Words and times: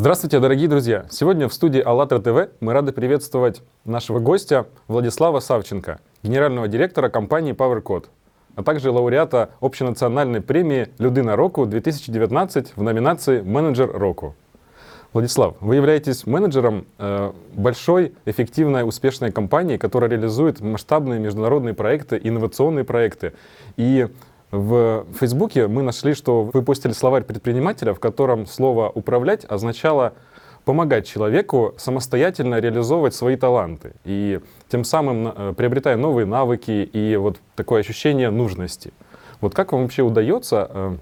Здравствуйте, 0.00 0.38
дорогие 0.38 0.68
друзья! 0.68 1.06
Сегодня 1.10 1.48
в 1.48 1.52
студии 1.52 1.80
АЛЛАТРА 1.80 2.20
ТВ 2.20 2.52
мы 2.60 2.72
рады 2.72 2.92
приветствовать 2.92 3.62
нашего 3.84 4.20
гостя 4.20 4.66
Владислава 4.86 5.40
Савченко, 5.40 5.98
генерального 6.22 6.68
директора 6.68 7.08
компании 7.08 7.52
PowerCode, 7.52 8.04
а 8.54 8.62
также 8.62 8.92
лауреата 8.92 9.50
общенациональной 9.60 10.40
премии 10.40 10.86
«Людина 10.98 11.34
Року-2019» 11.34 12.68
в 12.76 12.82
номинации 12.84 13.40
«Менеджер 13.40 13.90
Року». 13.90 14.36
Владислав, 15.12 15.56
вы 15.58 15.74
являетесь 15.74 16.26
менеджером 16.26 16.86
э, 16.98 17.32
большой, 17.54 18.14
эффективной, 18.24 18.86
успешной 18.86 19.32
компании, 19.32 19.78
которая 19.78 20.10
реализует 20.10 20.60
масштабные 20.60 21.18
международные 21.18 21.74
проекты, 21.74 22.20
инновационные 22.22 22.84
проекты. 22.84 23.32
И 23.76 24.06
в 24.50 25.04
Фейсбуке 25.20 25.68
мы 25.68 25.82
нашли, 25.82 26.14
что 26.14 26.44
вы 26.44 26.62
постили 26.62 26.92
словарь 26.92 27.24
предпринимателя, 27.24 27.92
в 27.92 28.00
котором 28.00 28.46
слово 28.46 28.88
«управлять» 28.88 29.44
означало 29.44 30.14
помогать 30.64 31.06
человеку 31.06 31.74
самостоятельно 31.78 32.58
реализовывать 32.58 33.14
свои 33.14 33.36
таланты 33.36 33.92
и 34.04 34.40
тем 34.68 34.84
самым 34.84 35.28
э, 35.28 35.54
приобретая 35.56 35.96
новые 35.96 36.26
навыки 36.26 36.88
и 36.92 37.16
вот 37.16 37.40
такое 37.56 37.80
ощущение 37.80 38.30
нужности. 38.30 38.92
Вот 39.40 39.54
как 39.54 39.72
вам 39.72 39.82
вообще 39.82 40.02
удается 40.02 40.68
э, 40.70 40.96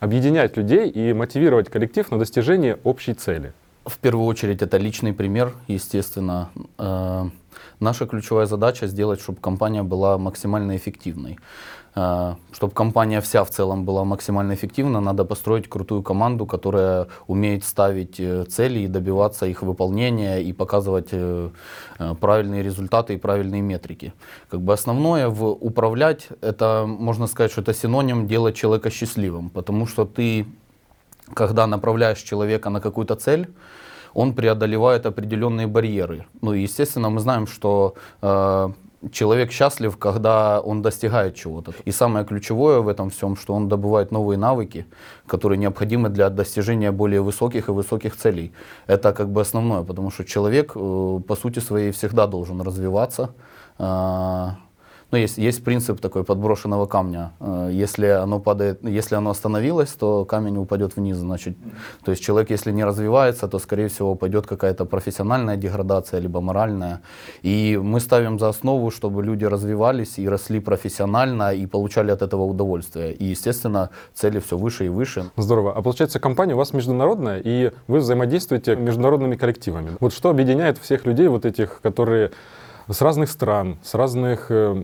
объединять 0.00 0.56
людей 0.56 0.88
и 0.88 1.12
мотивировать 1.12 1.68
коллектив 1.68 2.10
на 2.10 2.18
достижение 2.18 2.78
общей 2.82 3.14
цели? 3.14 3.52
В 3.84 3.98
первую 3.98 4.26
очередь 4.26 4.62
это 4.62 4.78
личный 4.78 5.12
пример, 5.12 5.54
естественно. 5.68 6.50
Э, 6.78 7.24
наша 7.78 8.06
ключевая 8.06 8.46
задача 8.46 8.88
сделать, 8.88 9.20
чтобы 9.20 9.40
компания 9.40 9.82
была 9.82 10.18
максимально 10.18 10.76
эффективной. 10.76 11.38
Э, 11.96 12.34
чтобы 12.52 12.72
компания 12.72 13.20
вся 13.20 13.44
в 13.44 13.50
целом 13.50 13.84
была 13.84 14.04
максимально 14.04 14.54
эффективна, 14.54 15.00
надо 15.00 15.24
построить 15.24 15.68
крутую 15.68 16.02
команду, 16.02 16.46
которая 16.46 17.06
умеет 17.26 17.64
ставить 17.64 18.20
э, 18.20 18.44
цели 18.44 18.80
и 18.80 18.86
добиваться 18.86 19.46
их 19.46 19.62
выполнения 19.62 20.38
и 20.42 20.52
показывать 20.52 21.10
правильные 22.20 22.62
результаты 22.62 23.14
и 23.14 23.18
правильные 23.18 23.62
метрики. 23.62 24.12
Как 24.50 24.60
бы 24.60 24.72
основное 24.72 25.28
в 25.28 25.44
управлять, 25.44 26.28
это 26.40 26.84
можно 26.86 27.26
сказать, 27.26 27.52
что 27.52 27.60
это 27.60 27.74
синоним 27.74 28.26
делать 28.26 28.56
человека 28.56 28.90
счастливым, 28.90 29.50
потому 29.50 29.86
что 29.86 30.04
ты 30.04 30.46
когда 31.32 31.66
направляешь 31.66 32.18
человека 32.18 32.70
на 32.70 32.80
какую-то 32.80 33.16
цель, 33.16 33.48
он 34.12 34.34
преодолевает 34.34 35.06
определенные 35.06 35.66
барьеры. 35.66 36.26
Ну 36.42 36.54
и, 36.54 36.62
естественно, 36.62 37.10
мы 37.10 37.20
знаем, 37.20 37.46
что 37.46 37.94
э, 38.22 38.68
человек 39.12 39.52
счастлив, 39.52 39.96
когда 39.96 40.60
он 40.60 40.82
достигает 40.82 41.34
чего-то. 41.34 41.72
И 41.84 41.92
самое 41.92 42.24
ключевое 42.24 42.80
в 42.80 42.88
этом 42.88 43.10
всем, 43.10 43.36
что 43.36 43.54
он 43.54 43.68
добывает 43.68 44.12
новые 44.12 44.38
навыки, 44.38 44.86
которые 45.26 45.58
необходимы 45.58 46.08
для 46.08 46.30
достижения 46.30 46.92
более 46.92 47.20
высоких 47.20 47.68
и 47.68 47.72
высоких 47.72 48.16
целей. 48.16 48.52
Это 48.86 49.12
как 49.12 49.28
бы 49.28 49.40
основное, 49.40 49.82
потому 49.82 50.10
что 50.10 50.24
человек, 50.24 50.72
э, 50.76 51.20
по 51.26 51.36
сути 51.36 51.60
своей, 51.60 51.90
всегда 51.90 52.26
должен 52.26 52.60
развиваться. 52.60 53.34
Ну, 55.10 55.18
есть, 55.18 55.38
есть 55.38 55.64
принцип 55.64 56.00
такой 56.00 56.24
подброшенного 56.24 56.86
камня. 56.86 57.32
Э, 57.40 57.70
если 57.72 58.06
оно 58.06 58.40
падает, 58.40 58.80
если 58.82 59.14
оно 59.14 59.30
остановилось, 59.30 59.90
то 59.90 60.24
камень 60.24 60.56
упадет 60.56 60.96
вниз, 60.96 61.16
значит. 61.16 61.56
То 62.04 62.10
есть 62.10 62.22
человек, 62.22 62.50
если 62.50 62.72
не 62.72 62.84
развивается, 62.84 63.48
то, 63.48 63.58
скорее 63.58 63.88
всего, 63.88 64.14
пойдет 64.14 64.46
какая-то 64.46 64.84
профессиональная 64.84 65.56
деградация, 65.56 66.20
либо 66.20 66.40
моральная. 66.40 67.00
И 67.42 67.78
мы 67.82 68.00
ставим 68.00 68.38
за 68.38 68.48
основу, 68.48 68.90
чтобы 68.90 69.22
люди 69.22 69.44
развивались 69.44 70.18
и 70.18 70.28
росли 70.28 70.60
профессионально 70.60 71.54
и 71.54 71.66
получали 71.66 72.10
от 72.10 72.22
этого 72.22 72.42
удовольствие. 72.42 73.12
И, 73.12 73.24
естественно, 73.24 73.90
цели 74.14 74.38
все 74.38 74.56
выше 74.56 74.86
и 74.86 74.88
выше. 74.88 75.30
Здорово. 75.36 75.72
А 75.72 75.82
получается, 75.82 76.20
компания 76.20 76.54
у 76.54 76.58
вас 76.58 76.72
международная, 76.72 77.40
и 77.44 77.72
вы 77.86 77.98
взаимодействуете 77.98 78.76
международными 78.76 79.36
коллективами. 79.36 79.96
Вот 80.00 80.12
что 80.12 80.30
объединяет 80.30 80.78
всех 80.78 81.06
людей, 81.06 81.28
вот 81.28 81.44
этих, 81.44 81.80
которые 81.80 82.30
с 82.88 83.00
разных 83.00 83.30
стран, 83.30 83.78
с 83.82 83.94
разных 83.94 84.46
э, 84.50 84.74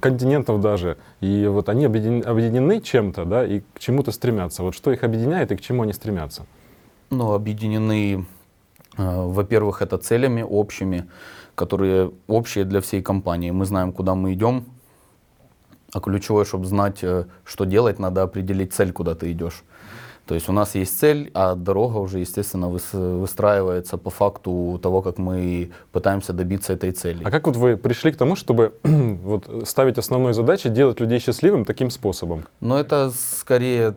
континентов 0.00 0.60
даже. 0.60 0.96
И 1.20 1.46
вот 1.46 1.68
они 1.68 1.84
объединены, 1.84 2.80
чем-то, 2.80 3.24
да, 3.24 3.44
и 3.44 3.60
к 3.60 3.78
чему-то 3.78 4.12
стремятся. 4.12 4.62
Вот 4.62 4.74
что 4.74 4.92
их 4.92 5.02
объединяет 5.02 5.52
и 5.52 5.56
к 5.56 5.60
чему 5.60 5.82
они 5.82 5.92
стремятся? 5.92 6.46
Ну, 7.10 7.32
объединены, 7.32 8.26
э, 8.96 9.26
во-первых, 9.26 9.82
это 9.82 9.98
целями 9.98 10.42
общими, 10.42 11.08
которые 11.54 12.12
общие 12.28 12.64
для 12.64 12.80
всей 12.80 13.02
компании. 13.02 13.50
Мы 13.50 13.64
знаем, 13.64 13.92
куда 13.92 14.14
мы 14.14 14.32
идем, 14.32 14.66
а 15.92 16.00
ключевое, 16.00 16.44
чтобы 16.44 16.66
знать, 16.66 17.02
э, 17.02 17.24
что 17.44 17.64
делать, 17.64 17.98
надо 17.98 18.22
определить 18.22 18.72
цель, 18.72 18.92
куда 18.92 19.14
ты 19.14 19.32
идешь. 19.32 19.64
То 20.30 20.34
есть 20.34 20.48
у 20.48 20.52
нас 20.52 20.76
есть 20.76 20.96
цель, 20.96 21.28
а 21.34 21.56
дорога 21.56 21.96
уже, 21.96 22.20
естественно, 22.20 22.68
выстраивается 22.68 23.98
по 23.98 24.10
факту 24.10 24.78
того, 24.80 25.02
как 25.02 25.18
мы 25.18 25.72
пытаемся 25.90 26.32
добиться 26.32 26.72
этой 26.72 26.92
цели. 26.92 27.24
А 27.24 27.32
как 27.32 27.48
вот 27.48 27.56
вы 27.56 27.76
пришли 27.76 28.12
к 28.12 28.16
тому, 28.16 28.36
чтобы 28.36 28.72
вот 28.84 29.48
ставить 29.64 29.98
основной 29.98 30.32
задачей 30.32 30.68
делать 30.68 31.00
людей 31.00 31.18
счастливым 31.18 31.64
таким 31.64 31.90
способом? 31.90 32.44
Ну, 32.60 32.76
это 32.76 33.10
скорее 33.40 33.92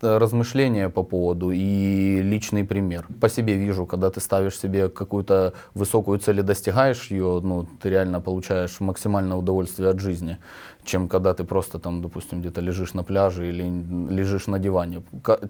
размышления 0.00 0.88
по 0.88 1.04
поводу 1.04 1.52
и 1.52 2.22
личный 2.22 2.64
пример. 2.64 3.06
По 3.20 3.28
себе 3.28 3.54
вижу, 3.54 3.86
когда 3.86 4.10
ты 4.10 4.20
ставишь 4.20 4.58
себе 4.58 4.88
какую-то 4.88 5.52
высокую 5.74 6.18
цель 6.18 6.40
и 6.40 6.42
достигаешь 6.42 7.12
ее, 7.12 7.40
ну, 7.40 7.68
ты 7.80 7.90
реально 7.90 8.20
получаешь 8.20 8.80
максимальное 8.80 9.36
удовольствие 9.36 9.90
от 9.90 10.00
жизни 10.00 10.38
чем 10.84 11.08
когда 11.08 11.34
ты 11.34 11.44
просто 11.44 11.78
там, 11.78 12.02
допустим, 12.02 12.40
где-то 12.40 12.60
лежишь 12.60 12.94
на 12.94 13.02
пляже 13.02 13.48
или 13.48 13.64
лежишь 14.10 14.46
на 14.46 14.58
диване. 14.58 15.02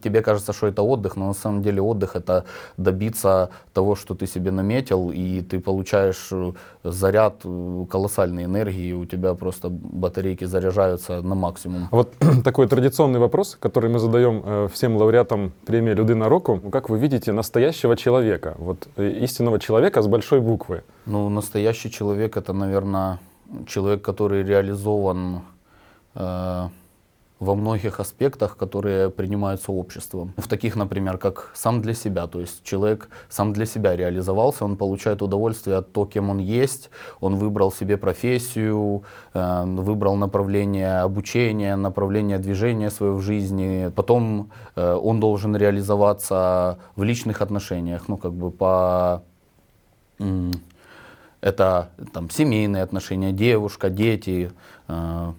Тебе 0.03 0.23
кажется, 0.23 0.53
что 0.53 0.67
это 0.67 0.83
отдых, 0.83 1.17
но 1.17 1.29
на 1.29 1.35
самом 1.35 1.63
деле 1.63 1.81
отдых 1.81 2.17
это 2.17 2.45
добиться 2.77 3.51
того, 3.73 3.97
что 3.97 4.15
ты 4.15 4.27
себе 4.27 4.51
наметил, 4.51 5.11
и 5.11 5.43
ты 5.43 5.61
получаешь 5.61 6.29
э, 6.33 6.53
заряд 6.85 7.35
э, 7.45 7.87
колоссальной 7.91 8.45
энергии, 8.45 8.89
и 8.89 8.93
у 8.93 9.05
тебя 9.05 9.35
просто 9.35 9.69
батарейки 9.71 10.47
заряжаются 10.47 11.23
на 11.23 11.35
максимум. 11.35 11.89
Вот 11.91 12.13
такой 12.45 12.67
традиционный 12.67 13.21
вопрос, 13.21 13.57
который 13.61 13.91
мы 13.91 13.99
задаем 13.99 14.43
э, 14.45 14.69
всем 14.73 14.97
лауреатам 14.97 15.53
премии 15.67 15.95
«Люди 15.95 16.15
на 16.15 16.29
року». 16.29 16.61
Как 16.73 16.91
вы 16.91 16.99
видите 16.99 17.33
настоящего 17.33 17.97
человека, 17.97 18.55
вот 18.59 18.89
истинного 18.97 19.59
человека 19.59 20.03
с 20.03 20.07
большой 20.07 20.41
буквы? 20.41 20.83
Ну, 21.07 21.29
настоящий 21.29 21.91
человек 21.91 22.37
это, 22.37 22.53
наверное, 22.53 23.19
человек, 23.67 24.03
который 24.03 24.43
реализован 24.43 25.43
э, 26.15 26.69
во 27.41 27.55
многих 27.55 28.01
аспектах, 28.01 28.57
которые 28.57 29.11
принимаются 29.11 29.73
обществом. 29.73 30.33
В 30.37 30.49
таких, 30.49 30.77
например, 30.77 31.19
как 31.19 31.51
сам 31.55 31.81
для 31.81 31.95
себя. 31.95 32.27
То 32.27 32.41
есть 32.41 32.65
человек 32.65 33.09
сам 33.29 33.53
для 33.53 33.67
себя 33.67 33.97
реализовался, 33.97 34.65
он 34.65 34.77
получает 34.77 35.23
удовольствие 35.23 35.77
от 35.77 35.93
того, 35.93 36.07
кем 36.07 36.31
он 36.31 36.39
есть, 36.39 36.91
он 37.21 37.37
выбрал 37.37 37.71
себе 37.73 37.97
профессию, 37.97 39.03
э, 39.35 39.65
выбрал 39.65 40.17
направление 40.17 41.01
обучения, 41.01 41.77
направление 41.77 42.39
движения 42.39 42.91
своего 42.91 43.17
в 43.17 43.23
жизни. 43.23 43.93
Потом 43.95 44.51
э, 44.75 44.95
он 44.95 45.21
должен 45.21 45.57
реализоваться 45.57 46.79
в 46.97 47.05
личных 47.05 47.41
отношениях, 47.41 48.09
ну 48.09 48.17
как 48.17 48.33
бы 48.33 48.51
по 48.51 49.23
это 51.41 51.91
там, 52.13 52.31
семейные 52.31 52.83
отношения, 52.83 53.33
девушка, 53.33 53.91
дети, 53.91 54.53
э, 54.89 55.33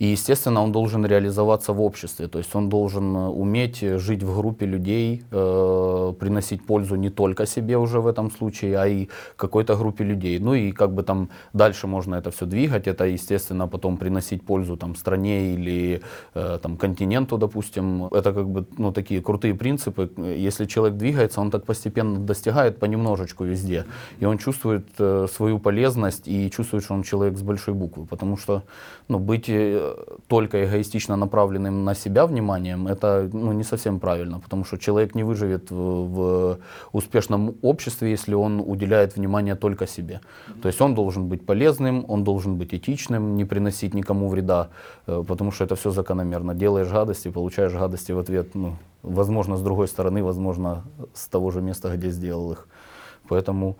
и, 0.00 0.06
естественно, 0.06 0.62
он 0.62 0.72
должен 0.72 1.06
реализоваться 1.06 1.72
в 1.74 1.80
обществе, 1.82 2.26
то 2.26 2.38
есть 2.38 2.56
он 2.56 2.68
должен 2.68 3.16
э, 3.16 3.28
уметь 3.28 3.80
жить 3.80 4.22
в 4.22 4.34
группе 4.34 4.66
людей, 4.66 5.22
э, 5.30 6.14
приносить 6.18 6.66
пользу 6.66 6.96
не 6.96 7.10
только 7.10 7.46
себе 7.46 7.76
уже 7.76 8.00
в 8.00 8.06
этом 8.06 8.30
случае, 8.30 8.78
а 8.78 8.86
и 8.86 9.08
какой-то 9.36 9.76
группе 9.76 10.04
людей. 10.04 10.38
Ну 10.38 10.54
и 10.54 10.72
как 10.72 10.94
бы 10.94 11.02
там 11.02 11.28
дальше 11.52 11.86
можно 11.86 12.14
это 12.14 12.30
все 12.30 12.46
двигать, 12.46 12.86
это, 12.86 13.04
естественно, 13.04 13.68
потом 13.68 13.98
приносить 13.98 14.42
пользу 14.42 14.76
там 14.76 14.94
стране 14.96 15.52
или 15.52 16.00
э, 16.34 16.58
там 16.62 16.78
континенту, 16.78 17.36
допустим. 17.36 18.06
Это 18.06 18.32
как 18.32 18.48
бы 18.48 18.64
ну, 18.78 18.92
такие 18.92 19.20
крутые 19.20 19.54
принципы. 19.54 20.10
Если 20.16 20.64
человек 20.64 20.96
двигается, 20.96 21.42
он 21.42 21.50
так 21.50 21.64
постепенно 21.64 22.18
достигает 22.18 22.78
понемножечку 22.78 23.44
везде. 23.44 23.84
И 24.22 24.24
он 24.24 24.38
чувствует 24.38 24.86
э, 24.98 25.26
свою 25.30 25.58
полезность 25.58 26.26
и 26.28 26.50
чувствует, 26.50 26.84
что 26.84 26.94
он 26.94 27.02
человек 27.02 27.36
с 27.36 27.42
большой 27.42 27.74
буквы. 27.74 28.06
Потому 28.06 28.38
что 28.38 28.62
ну, 29.08 29.18
быть 29.18 29.48
э, 29.48 29.89
только 30.26 30.64
эгоистично 30.64 31.16
направленным 31.16 31.84
на 31.84 31.94
себя 31.94 32.26
вниманием, 32.26 32.86
это 32.86 33.28
ну, 33.32 33.52
не 33.52 33.64
совсем 33.64 34.00
правильно, 34.00 34.40
потому 34.40 34.64
что 34.64 34.78
человек 34.78 35.14
не 35.14 35.24
выживет 35.24 35.70
в, 35.70 35.76
в 35.76 36.58
успешном 36.92 37.54
обществе, 37.62 38.10
если 38.10 38.34
он 38.34 38.60
уделяет 38.60 39.16
внимание 39.16 39.54
только 39.54 39.86
себе. 39.86 40.20
То 40.62 40.68
есть 40.68 40.80
он 40.80 40.94
должен 40.94 41.28
быть 41.28 41.46
полезным, 41.46 42.04
он 42.08 42.24
должен 42.24 42.56
быть 42.56 42.74
этичным, 42.74 43.36
не 43.36 43.44
приносить 43.44 43.94
никому 43.94 44.28
вреда, 44.28 44.68
э, 45.06 45.24
потому 45.26 45.52
что 45.52 45.64
это 45.64 45.74
все 45.74 45.90
закономерно. 45.90 46.54
Делаешь 46.54 46.88
гадости, 46.88 47.30
получаешь 47.30 47.72
гадости 47.72 48.12
в 48.12 48.18
ответ, 48.18 48.54
ну, 48.54 48.76
возможно, 49.02 49.56
с 49.56 49.62
другой 49.62 49.88
стороны, 49.88 50.22
возможно, 50.22 50.84
с 51.14 51.28
того 51.28 51.50
же 51.50 51.60
места, 51.60 51.96
где 51.96 52.10
сделал 52.10 52.52
их. 52.52 52.68
Поэтому 53.28 53.76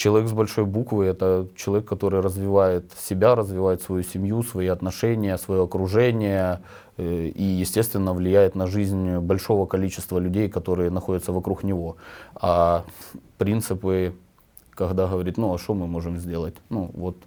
Человек 0.00 0.30
с 0.30 0.32
большой 0.32 0.64
буквы– 0.64 1.04
это 1.12 1.46
человек, 1.54 1.86
который 1.86 2.20
развивает 2.20 2.90
себя, 2.98 3.34
развивает 3.34 3.82
свою 3.82 4.02
семью, 4.02 4.42
свои 4.42 4.68
отношения, 4.68 5.36
свое 5.36 5.64
окружение 5.64 6.62
э, 6.96 7.26
и, 7.26 7.42
естественно, 7.42 8.14
влияет 8.14 8.54
на 8.54 8.66
жизнь 8.66 9.18
большого 9.18 9.66
количества 9.66 10.18
людей, 10.18 10.48
которые 10.48 10.88
находятся 10.88 11.32
вокруг 11.32 11.64
него. 11.64 11.98
А 12.34 12.86
принципы, 13.36 14.14
когда 14.70 15.06
говорит, 15.06 15.36
ну 15.36 15.52
а 15.52 15.58
что 15.58 15.74
мы 15.74 15.86
можем 15.86 16.16
сделать? 16.16 16.54
Ну 16.70 16.90
вот 16.94 17.18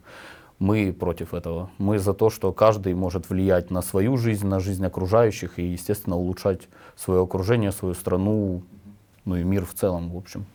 мы 0.58 0.92
против 1.00 1.36
этого. 1.36 1.70
Мы 1.78 2.00
за 2.00 2.16
то, 2.16 2.32
что 2.32 2.52
каждый 2.54 2.96
может 2.96 3.30
влиять 3.30 3.70
на 3.70 3.84
свою 3.84 4.18
жизнь, 4.18 4.48
на 4.48 4.60
жизнь 4.60 4.84
окружающих 4.84 5.60
и, 5.60 5.64
естественно, 5.64 6.18
улучшать 6.18 6.62
свое 6.96 7.22
окружение, 7.22 7.72
свою 7.72 7.94
страну, 7.94 8.64
ну 9.26 9.36
и 9.36 9.44
мир 9.44 9.64
в 9.64 9.76
целом, 9.76 10.10
в 10.10 10.18
общем. 10.18 10.48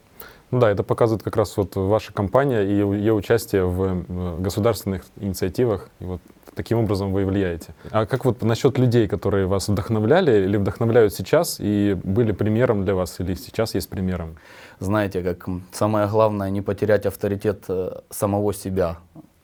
Ну 0.51 0.61
да, 0.61 0.71
это 0.71 0.83
показывает 0.83 1.23
как 1.23 1.37
раз 1.37 1.57
вот 1.57 1.77
ваша 1.77 2.13
компания 2.13 2.63
и 2.63 2.73
ее 2.73 3.13
участие 3.13 3.67
в 3.67 4.05
э, 4.09 4.37
государственных 4.39 5.03
инициативах. 5.21 5.91
И 6.01 6.05
вот 6.05 6.21
таким 6.55 6.79
образом 6.79 7.13
вы 7.13 7.23
и 7.23 7.25
влияете. 7.25 7.75
А 7.91 8.07
как 8.07 8.25
вот 8.25 8.43
насчет 8.43 8.79
людей, 8.79 9.09
которые 9.09 9.47
вас 9.47 9.69
вдохновляли 9.69 10.45
или 10.45 10.57
вдохновляют 10.57 11.15
сейчас 11.15 11.59
и 11.61 11.97
были 12.03 12.33
примером 12.33 12.85
для 12.85 12.95
вас 12.95 13.21
или 13.21 13.35
сейчас 13.35 13.75
есть 13.75 13.91
примером? 13.91 14.37
Знаете, 14.81 15.23
как 15.23 15.49
самое 15.73 16.09
главное 16.09 16.51
не 16.51 16.63
потерять 16.63 17.07
авторитет 17.07 17.65
э, 17.69 18.01
самого 18.11 18.55
себя 18.55 18.99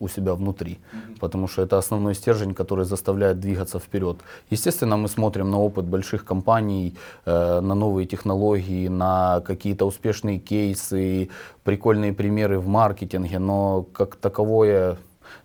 у 0.04 0.08
себя 0.08 0.34
внутри, 0.34 0.78
потому 1.20 1.48
что 1.48 1.62
это 1.62 1.78
основной 1.78 2.14
стержень, 2.14 2.54
который 2.54 2.84
заставляет 2.84 3.40
двигаться 3.40 3.78
вперед. 3.78 4.16
Естественно, 4.50 4.96
мы 4.96 5.08
смотрим 5.08 5.50
на 5.50 5.58
опыт 5.58 5.84
больших 5.84 6.24
компаний, 6.24 6.94
э, 7.26 7.60
на 7.60 7.74
новые 7.74 8.06
технологии, 8.06 8.88
на 8.88 9.40
какие-то 9.40 9.86
успешные 9.86 10.38
кейсы, 10.38 11.28
прикольные 11.64 12.12
примеры 12.12 12.58
в 12.58 12.66
маркетинге, 12.68 13.38
но 13.38 13.82
как 13.92 14.16
таковое 14.16 14.96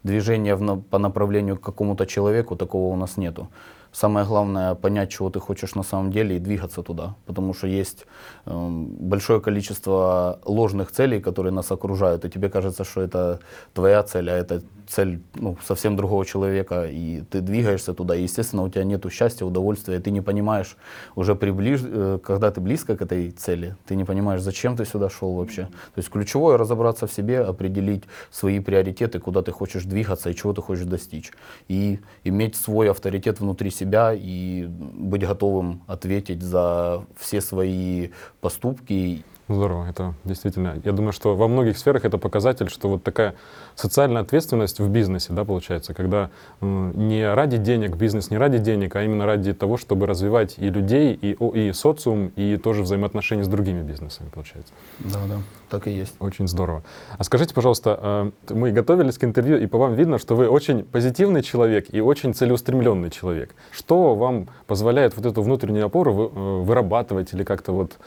движение 0.04 0.56
в, 0.56 0.82
по 0.82 1.00
направлению 1.00 1.58
к 1.58 1.62
какому-то 1.62 2.06
человеку 2.06 2.56
такого 2.56 2.94
у 2.94 2.98
нас 2.98 3.18
нету. 3.18 3.48
Самое 3.92 4.26
главное 4.26 4.76
понять, 4.76 5.10
чего 5.10 5.30
ты 5.30 5.40
хочешь 5.40 5.76
на 5.76 5.84
самом 5.84 6.12
деле 6.12 6.36
и 6.36 6.40
двигаться 6.40 6.84
туда, 6.84 7.16
потому 7.26 7.54
что 7.54 7.68
есть 7.68 8.06
эм, 8.46 8.86
большое 9.00 9.42
количество 9.42 10.40
ложных 10.46 10.92
целей, 10.92 11.20
которые 11.20 11.52
нас 11.52 11.72
окружают, 11.72 12.26
и 12.26 12.30
тебе 12.30 12.50
кажется, 12.50 12.84
что 12.84 13.02
это 13.02 13.40
твоя 13.74 14.04
цель, 14.04 14.30
а 14.30 14.38
это 14.38 14.62
цель 14.90 15.22
ну, 15.36 15.58
совсем 15.66 15.96
другого 15.96 16.26
человека, 16.26 16.88
и 16.90 17.22
ты 17.30 17.42
двигаешься 17.42 17.94
туда, 17.94 18.16
и, 18.16 18.24
естественно, 18.24 18.64
у 18.64 18.70
тебя 18.70 18.84
нет 18.84 19.06
счастья, 19.12 19.46
удовольствия, 19.46 19.98
и 19.98 20.00
ты 20.00 20.12
не 20.12 20.22
понимаешь, 20.22 20.76
уже 21.16 21.36
приближ... 21.36 21.82
э, 21.84 22.20
когда 22.24 22.52
ты 22.52 22.60
близко 22.60 22.98
к 22.98 23.02
этой 23.02 23.32
цели, 23.32 23.76
ты 23.86 23.96
не 23.96 24.04
понимаешь, 24.04 24.42
зачем 24.42 24.76
ты 24.76 24.86
сюда 24.86 25.10
шел 25.10 25.36
вообще. 25.36 25.64
То 25.64 25.98
есть 25.98 26.10
ключевое 26.10 26.58
разобраться 26.58 27.08
в 27.08 27.14
себе, 27.14 27.42
определить 27.42 28.04
свои 28.32 28.60
приоритеты, 28.60 29.20
куда 29.20 29.42
ты 29.42 29.52
хочешь 29.52 29.84
двигаться 29.84 30.30
и 30.30 30.36
чего 30.36 30.54
ты 30.54 30.62
хочешь 30.62 30.86
достичь. 30.86 31.32
И 31.68 32.00
иметь 32.24 32.56
свой 32.56 32.90
авторитет 32.90 33.40
внутри 33.40 33.70
себя 33.70 34.14
и 34.14 34.66
быть 34.68 35.22
готовым 35.22 35.84
ответить 35.88 36.42
за 36.42 37.06
все 37.18 37.42
свои 37.42 38.10
поступки 38.42 39.24
Здорово, 39.50 39.90
это 39.90 40.14
действительно. 40.26 40.80
Я 40.84 40.92
думаю, 40.92 41.12
что 41.12 41.36
во 41.36 41.48
многих 41.48 41.76
сферах 41.80 42.06
это 42.06 42.20
показатель, 42.20 42.70
что 42.70 42.88
вот 42.88 43.04
такая 43.04 43.34
социальная 43.74 44.22
ответственность 44.22 44.80
в 44.80 44.88
бизнесе, 44.90 45.34
да, 45.34 45.44
получается, 45.44 45.96
когда 45.96 46.30
м, 46.62 47.08
не 47.08 47.28
ради 47.34 47.58
денег, 47.58 47.96
бизнес 47.96 48.30
не 48.30 48.38
ради 48.38 48.60
денег, 48.60 48.96
а 48.96 49.02
именно 49.04 49.26
ради 49.26 49.54
того, 49.54 49.78
чтобы 49.78 50.06
развивать 50.06 50.54
и 50.60 50.70
людей, 50.70 51.16
и, 51.20 51.32
и 51.34 51.74
социум, 51.74 52.32
и 52.36 52.58
тоже 52.58 52.84
взаимоотношения 52.84 53.44
с 53.44 53.48
другими 53.48 53.82
бизнесами, 53.82 54.30
получается. 54.30 54.72
Да, 55.00 55.20
да, 55.28 55.38
так 55.68 55.88
и 55.88 55.92
есть. 55.92 56.14
Очень 56.20 56.48
здорово. 56.48 56.84
А 57.18 57.24
скажите, 57.24 57.56
пожалуйста, 57.56 58.32
э, 58.48 58.54
мы 58.54 58.72
готовились 58.72 59.18
к 59.18 59.24
интервью, 59.24 59.58
и 59.58 59.66
по 59.66 59.80
вам 59.80 59.96
видно, 59.96 60.20
что 60.20 60.36
вы 60.36 60.48
очень 60.48 60.84
позитивный 60.84 61.42
человек 61.42 61.88
и 61.92 62.02
очень 62.02 62.36
целеустремленный 62.36 63.10
человек. 63.10 63.56
Что 63.72 64.14
вам 64.14 64.48
позволяет 64.68 65.16
вот 65.18 65.26
эту 65.26 65.42
внутреннюю 65.42 65.88
опору 65.88 66.14
вы- 66.14 66.26
э, 66.26 66.62
вырабатывать 66.62 67.34
или 67.34 67.44
как-то 67.44 67.72
вот 67.72 67.98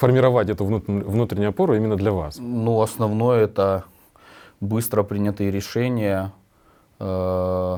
формировать 0.00 0.48
эту 0.48 0.64
внут- 0.64 0.88
внутреннюю 0.88 1.50
опору 1.50 1.74
именно 1.74 1.96
для 1.96 2.10
вас? 2.10 2.38
Ну, 2.38 2.80
основное 2.80 3.44
это 3.44 3.84
быстро 4.60 5.02
принятые 5.02 5.50
решения 5.50 6.32
э, 6.98 7.76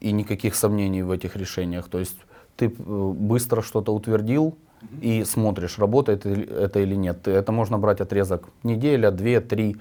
и 0.00 0.12
никаких 0.12 0.54
сомнений 0.54 1.02
в 1.02 1.10
этих 1.10 1.36
решениях. 1.36 1.88
То 1.88 1.98
есть 1.98 2.16
ты 2.56 2.66
э, 2.66 2.70
быстро 2.78 3.62
что-то 3.62 3.94
утвердил 3.94 4.56
и 5.02 5.24
смотришь, 5.24 5.78
работает 5.78 6.26
это 6.26 6.80
или 6.80 6.96
нет. 6.96 7.28
Это 7.28 7.52
можно 7.52 7.78
брать 7.78 8.00
отрезок 8.00 8.48
неделя, 8.62 9.10
две, 9.10 9.40
три. 9.40 9.76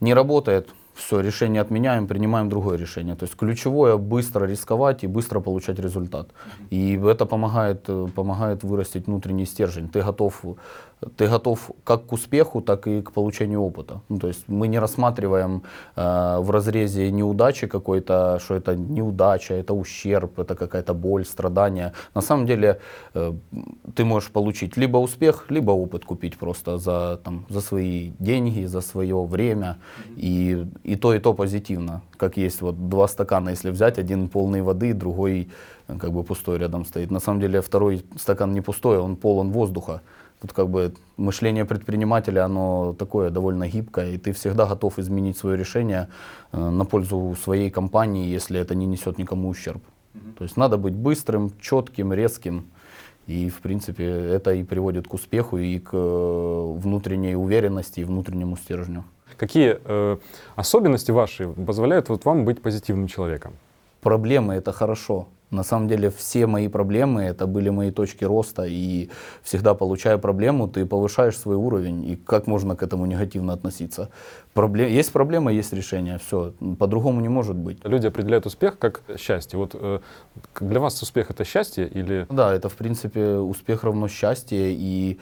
Не 0.00 0.14
работает, 0.14 0.68
все, 0.94 1.20
решение 1.20 1.60
отменяем, 1.60 2.06
принимаем 2.06 2.48
другое 2.48 2.78
решение. 2.78 3.16
То 3.16 3.24
есть 3.24 3.36
ключевое 3.36 3.96
быстро 3.96 4.46
рисковать 4.46 5.04
и 5.04 5.06
быстро 5.08 5.40
получать 5.40 5.78
результат. 5.78 6.28
И 6.70 6.96
это 6.96 7.26
помогает, 7.26 7.88
помогает 8.14 8.62
вырастить 8.62 9.06
внутренний 9.06 9.46
стержень. 9.46 9.88
Ты 9.88 10.02
готов, 10.02 10.44
ты 11.16 11.28
готов 11.28 11.70
как 11.84 12.06
к 12.06 12.12
успеху, 12.12 12.60
так 12.60 12.86
и 12.86 13.02
к 13.02 13.12
получению 13.12 13.62
опыта. 13.62 14.00
Ну, 14.08 14.18
то 14.18 14.28
есть 14.28 14.44
мы 14.48 14.68
не 14.68 14.78
рассматриваем 14.78 15.62
э, 15.96 16.38
в 16.40 16.50
разрезе 16.50 17.10
неудачи 17.10 17.66
какой-то, 17.66 18.38
что 18.40 18.54
это 18.54 18.76
неудача, 18.76 19.54
это 19.54 19.74
ущерб, 19.74 20.38
это 20.38 20.54
какая-то 20.54 20.94
боль, 20.94 21.24
страдания. 21.24 21.92
На 22.14 22.20
самом 22.20 22.46
деле 22.46 22.80
э, 23.14 23.32
ты 23.94 24.04
можешь 24.04 24.30
получить 24.30 24.76
либо 24.76 24.98
успех, 24.98 25.46
либо 25.50 25.70
опыт 25.72 26.04
купить 26.04 26.38
просто 26.38 26.78
за, 26.78 27.20
там, 27.22 27.46
за 27.48 27.60
свои 27.60 28.12
деньги, 28.18 28.66
за 28.66 28.80
свое 28.80 29.24
время. 29.24 29.76
И, 30.16 30.66
и 30.82 30.96
то, 30.96 31.14
и 31.14 31.18
то 31.18 31.34
позитивно. 31.34 32.02
Как 32.16 32.36
есть 32.36 32.62
вот 32.62 32.88
два 32.88 33.08
стакана, 33.08 33.50
если 33.50 33.70
взять, 33.70 33.98
один 33.98 34.28
полный 34.28 34.62
воды, 34.62 34.94
другой 34.94 35.48
э, 35.88 35.98
как 35.98 36.12
бы 36.12 36.22
пустой 36.22 36.58
рядом 36.58 36.84
стоит. 36.84 37.10
На 37.10 37.20
самом 37.20 37.40
деле 37.40 37.60
второй 37.60 38.04
стакан 38.16 38.52
не 38.52 38.60
пустой, 38.60 38.98
он 38.98 39.16
полон 39.16 39.50
воздуха. 39.50 40.00
Тут 40.44 40.52
как 40.52 40.68
бы 40.68 40.92
мышление 41.16 41.64
предпринимателя, 41.64 42.44
оно 42.44 42.94
такое 42.98 43.30
довольно 43.30 43.66
гибкое, 43.66 44.10
и 44.10 44.18
ты 44.18 44.32
всегда 44.32 44.66
готов 44.66 44.98
изменить 44.98 45.38
свое 45.38 45.56
решение 45.56 46.08
э, 46.52 46.58
на 46.58 46.84
пользу 46.84 47.34
своей 47.42 47.70
компании, 47.70 48.28
если 48.28 48.60
это 48.60 48.74
не 48.74 48.84
несет 48.84 49.16
никому 49.16 49.48
ущерб. 49.48 49.82
То 50.36 50.44
есть 50.44 50.58
надо 50.58 50.76
быть 50.76 50.92
быстрым, 50.92 51.50
четким, 51.62 52.12
резким. 52.12 52.66
И, 53.26 53.48
в 53.48 53.60
принципе, 53.62 54.04
это 54.04 54.52
и 54.52 54.64
приводит 54.64 55.08
к 55.08 55.14
успеху 55.14 55.56
и 55.56 55.78
к 55.78 55.94
э, 55.94 56.74
внутренней 56.76 57.36
уверенности 57.36 58.00
и 58.00 58.04
внутреннему 58.04 58.56
стержню. 58.56 59.04
Какие 59.38 59.78
э, 59.82 60.18
особенности 60.56 61.10
ваши 61.10 61.48
позволяют 61.48 62.10
вот 62.10 62.26
вам 62.26 62.44
быть 62.44 62.60
позитивным 62.60 63.08
человеком? 63.08 63.54
Проблемы— 64.02 64.52
это 64.56 64.72
хорошо. 64.72 65.26
На 65.54 65.62
самом 65.62 65.88
деле 65.88 66.10
все 66.10 66.46
мои 66.46 66.68
проблемы— 66.68 67.22
это 67.24 67.46
были 67.46 67.70
мои 67.70 67.90
точки 67.90 68.24
роста, 68.24 68.64
и 68.66 69.08
всегда 69.42 69.74
получая 69.74 70.18
проблему, 70.18 70.68
ты 70.68 70.84
повышаешь 70.86 71.38
свой 71.38 71.56
уровень, 71.56 72.04
и 72.04 72.16
как 72.16 72.46
можно 72.46 72.76
к 72.76 72.82
этому 72.82 73.06
негативно 73.06 73.52
относиться? 73.52 74.10
Пробле- 74.54 74.90
Есть 74.90 75.12
проблема, 75.12 75.52
есть 75.52 75.72
решение, 75.72 76.18
все, 76.18 76.52
по-другому 76.78 77.20
не 77.20 77.28
может 77.28 77.56
быть. 77.56 77.78
Люди 77.84 78.06
определяют 78.06 78.46
успех 78.46 78.78
как 78.78 79.02
счастье. 79.18 79.58
Вот 79.58 79.74
э, 79.74 80.00
для 80.60 80.80
вас 80.80 81.02
успех 81.02 81.30
это 81.30 81.44
счастье 81.44 81.88
или 81.88 82.26
Да, 82.30 82.52
это, 82.52 82.68
в 82.68 82.74
принципе, 82.74 83.36
успех 83.36 83.84
равно 83.84 84.08
счастье, 84.08 84.72
и 84.72 85.18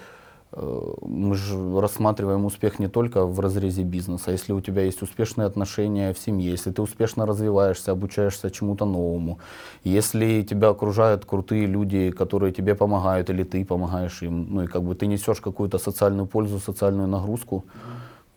мы 0.55 1.35
же 1.35 1.81
рассматриваем 1.81 2.45
успех 2.45 2.79
не 2.79 2.89
только 2.89 3.25
в 3.25 3.41
разрезе 3.41 3.85
бизнеса. 3.85 4.33
Если 4.33 4.53
у 4.53 4.61
тебя 4.61 4.83
есть 4.83 5.03
успешные 5.03 5.47
отношения 5.47 6.13
в 6.13 6.19
семье, 6.19 6.51
если 6.51 6.71
ты 6.71 6.83
успешно 6.83 7.27
развиваешься, 7.27 7.93
обучаешься 7.93 8.51
чему-то 8.51 8.85
новому, 8.85 9.39
если 9.85 10.43
тебя 10.43 10.69
окружают 10.69 11.25
крутые 11.25 11.67
люди, 11.67 12.11
которые 12.11 12.53
тебе 12.53 12.75
помогают, 12.75 13.31
или 13.31 13.45
ты 13.45 13.65
помогаешь 13.65 14.23
им, 14.23 14.55
ну 14.55 14.63
и 14.65 14.67
как 14.67 14.83
бы 14.83 14.95
ты 14.95 15.07
несешь 15.07 15.41
какую-то 15.41 15.79
социальную 15.79 16.27
пользу, 16.27 16.59
социальную 16.59 17.09
нагрузку, 17.09 17.65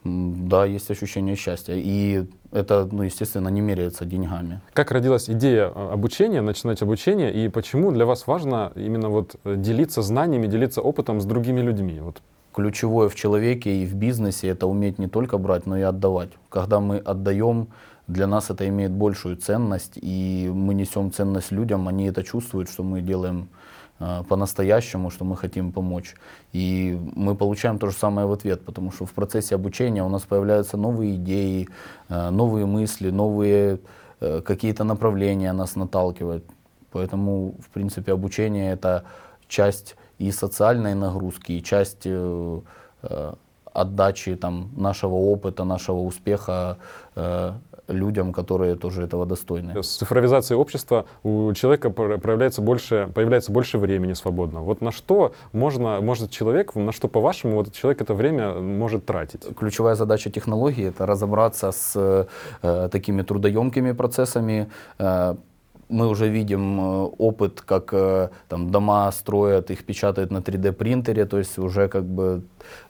да, 0.05 0.65
есть 0.65 0.91
ощущение 0.91 1.35
счастья. 1.35 1.73
И 1.75 2.25
это, 2.55 2.87
ну, 2.91 3.03
естественно, 3.03 3.49
не 3.49 3.61
меряется 3.61 4.05
деньгами. 4.05 4.61
как 4.73 4.91
родилась 4.91 5.29
идея 5.29 5.71
э, 5.75 5.89
обучения, 5.93 6.41
начинать 6.41 6.81
обучение, 6.81 7.33
и 7.33 7.49
почему 7.49 7.91
для 7.91 8.05
вас 8.05 8.27
важно 8.27 8.71
именно 8.75 9.09
вот 9.09 9.35
э, 9.43 9.55
делиться 9.57 10.01
знаниями, 10.01 10.47
делиться 10.47 10.81
опытом 10.81 11.19
с 11.19 11.25
другими 11.25 11.61
людьми? 11.61 11.99
Вот 11.99 12.21
ключевое 12.53 13.09
в 13.09 13.15
человеке 13.15 13.83
и 13.83 13.85
в 13.85 13.95
бизнесе 13.95 14.47
это 14.47 14.67
уметь 14.67 14.99
не 14.99 15.07
только 15.07 15.37
брать, 15.37 15.65
но 15.65 15.77
и 15.77 15.81
отдавать. 15.81 16.29
Когда 16.49 16.79
мы 16.79 16.97
отдаем, 16.97 17.67
для 18.07 18.27
нас 18.27 18.49
это 18.49 18.67
имеет 18.67 18.91
большую 18.91 19.35
ценность, 19.35 19.97
и 20.01 20.49
мы 20.53 20.73
несем 20.73 21.11
ценность 21.11 21.51
людям, 21.51 21.87
они 21.87 22.05
это 22.05 22.23
чувствуют, 22.23 22.69
что 22.69 22.83
мы 22.83 23.01
делаем 23.01 23.49
по-настоящему, 23.97 25.09
что 25.09 25.23
мы 25.25 25.37
хотим 25.37 25.71
помочь. 25.71 26.15
И 26.53 26.99
мы 27.15 27.35
получаем 27.35 27.79
то 27.79 27.89
же 27.89 27.95
самое 27.95 28.27
в 28.27 28.31
ответ, 28.31 28.65
потому 28.65 28.91
что 28.91 29.05
в 29.05 29.11
процессе 29.11 29.55
обучения 29.55 30.03
у 30.03 30.09
нас 30.09 30.23
появляются 30.23 30.77
новые 30.77 31.15
идеи, 31.15 31.69
э, 32.09 32.29
новые 32.29 32.65
мысли, 32.65 33.09
новые 33.09 33.79
э, 34.19 34.41
какие-то 34.41 34.83
направления 34.83 35.53
нас 35.53 35.75
наталкивают. 35.75 36.43
Поэтому, 36.91 37.55
в 37.59 37.69
принципе, 37.69 38.11
обучение 38.11 38.73
это 38.73 39.03
часть 39.47 39.95
и 40.17 40.31
социальной 40.31 40.95
нагрузки, 40.95 41.53
и 41.53 41.63
часть 41.63 42.05
э, 42.05 42.61
э, 43.03 43.33
отдачи 43.73 44.35
там, 44.35 44.71
нашего 44.77 45.15
опыта, 45.15 45.63
нашего 45.63 45.99
успеха 45.99 46.77
э, 47.15 47.53
людям, 47.87 48.33
которые 48.33 48.75
тоже 48.75 49.03
этого 49.03 49.25
достойны. 49.25 49.83
С 49.83 49.97
цифровизацией 49.97 50.59
общества 50.59 51.05
у 51.23 51.53
человека 51.53 51.89
пр- 51.89 52.19
проявляется 52.19 52.61
больше, 52.61 53.09
появляется 53.13 53.51
больше 53.51 53.77
времени 53.77 54.13
свободного. 54.13 54.63
Вот 54.63 54.81
на 54.81 54.91
что 54.91 55.33
можно, 55.53 56.01
может 56.01 56.31
человек, 56.31 56.75
на 56.75 56.91
что, 56.91 57.07
по-вашему, 57.07 57.55
вот 57.55 57.73
человек 57.73 58.01
это 58.01 58.13
время 58.13 58.53
может 58.53 59.05
тратить? 59.05 59.41
Ключевая 59.57 59.95
задача 59.95 60.29
технологии— 60.29 60.87
это 60.89 61.05
разобраться 61.05 61.71
с 61.71 62.27
э, 62.61 62.89
такими 62.91 63.21
трудоемкими 63.21 63.91
процессами. 63.93 64.67
Э, 64.99 65.35
мы 65.89 66.07
уже 66.07 66.27
видим 66.27 66.79
э, 66.79 67.03
опыт, 67.17 67.61
как 67.61 67.93
э, 67.93 68.29
там 68.49 68.71
дома 68.71 69.11
строят, 69.11 69.71
их 69.71 69.85
печатают 69.85 70.31
на 70.31 70.39
3D 70.39 70.71
принтере, 70.71 71.25
то 71.25 71.37
есть 71.37 71.59
уже 71.59 71.87
как 71.87 72.05
бы 72.05 72.41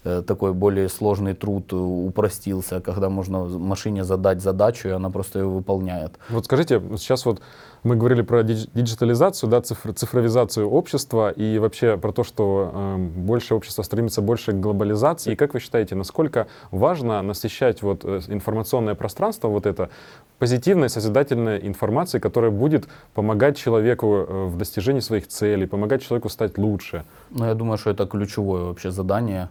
такой 0.03 0.53
более 0.53 0.89
сложный 0.89 1.33
труд 1.33 1.73
упростился, 1.73 2.81
когда 2.81 3.09
можно 3.09 3.45
машине 3.45 4.03
задать 4.03 4.41
задачу, 4.41 4.89
и 4.89 4.91
она 4.91 5.09
просто 5.09 5.39
ее 5.39 5.45
выполняет. 5.45 6.13
Вот 6.29 6.45
скажите, 6.45 6.81
сейчас 6.97 7.25
вот 7.25 7.41
мы 7.85 7.95
говорили 7.95 8.23
про 8.23 8.41
дидж- 8.41 8.67
диджитализацию, 8.73 9.47
да, 9.49 9.61
цифр- 9.61 9.93
цифровизацию 9.93 10.67
общества 10.67 11.29
и 11.29 11.59
вообще 11.59 11.97
про 11.97 12.11
то, 12.11 12.23
что 12.23 12.71
э, 12.73 12.97
больше 12.97 13.53
общество 13.53 13.83
стремится 13.83 14.21
больше 14.21 14.53
к 14.53 14.59
глобализации. 14.59 15.33
И 15.33 15.35
как 15.35 15.53
вы 15.53 15.59
считаете, 15.59 15.93
насколько 15.93 16.47
важно 16.71 17.21
насыщать 17.21 17.83
вот 17.83 18.01
э, 18.03 18.21
информационное 18.27 18.95
пространство 18.95 19.49
вот 19.49 19.67
это 19.67 19.89
позитивной, 20.39 20.89
созидательной 20.89 21.65
информацией, 21.67 22.21
которая 22.21 22.49
будет 22.49 22.87
помогать 23.13 23.55
человеку 23.55 24.15
э, 24.15 24.45
в 24.47 24.57
достижении 24.57 25.01
своих 25.01 25.27
целей, 25.27 25.67
помогать 25.67 26.01
человеку 26.01 26.29
стать 26.29 26.57
лучше? 26.57 27.05
Но 27.29 27.45
я 27.45 27.53
думаю, 27.53 27.77
что 27.77 27.91
это 27.91 28.07
ключевое 28.07 28.63
вообще 28.63 28.89
задание, 28.89 29.49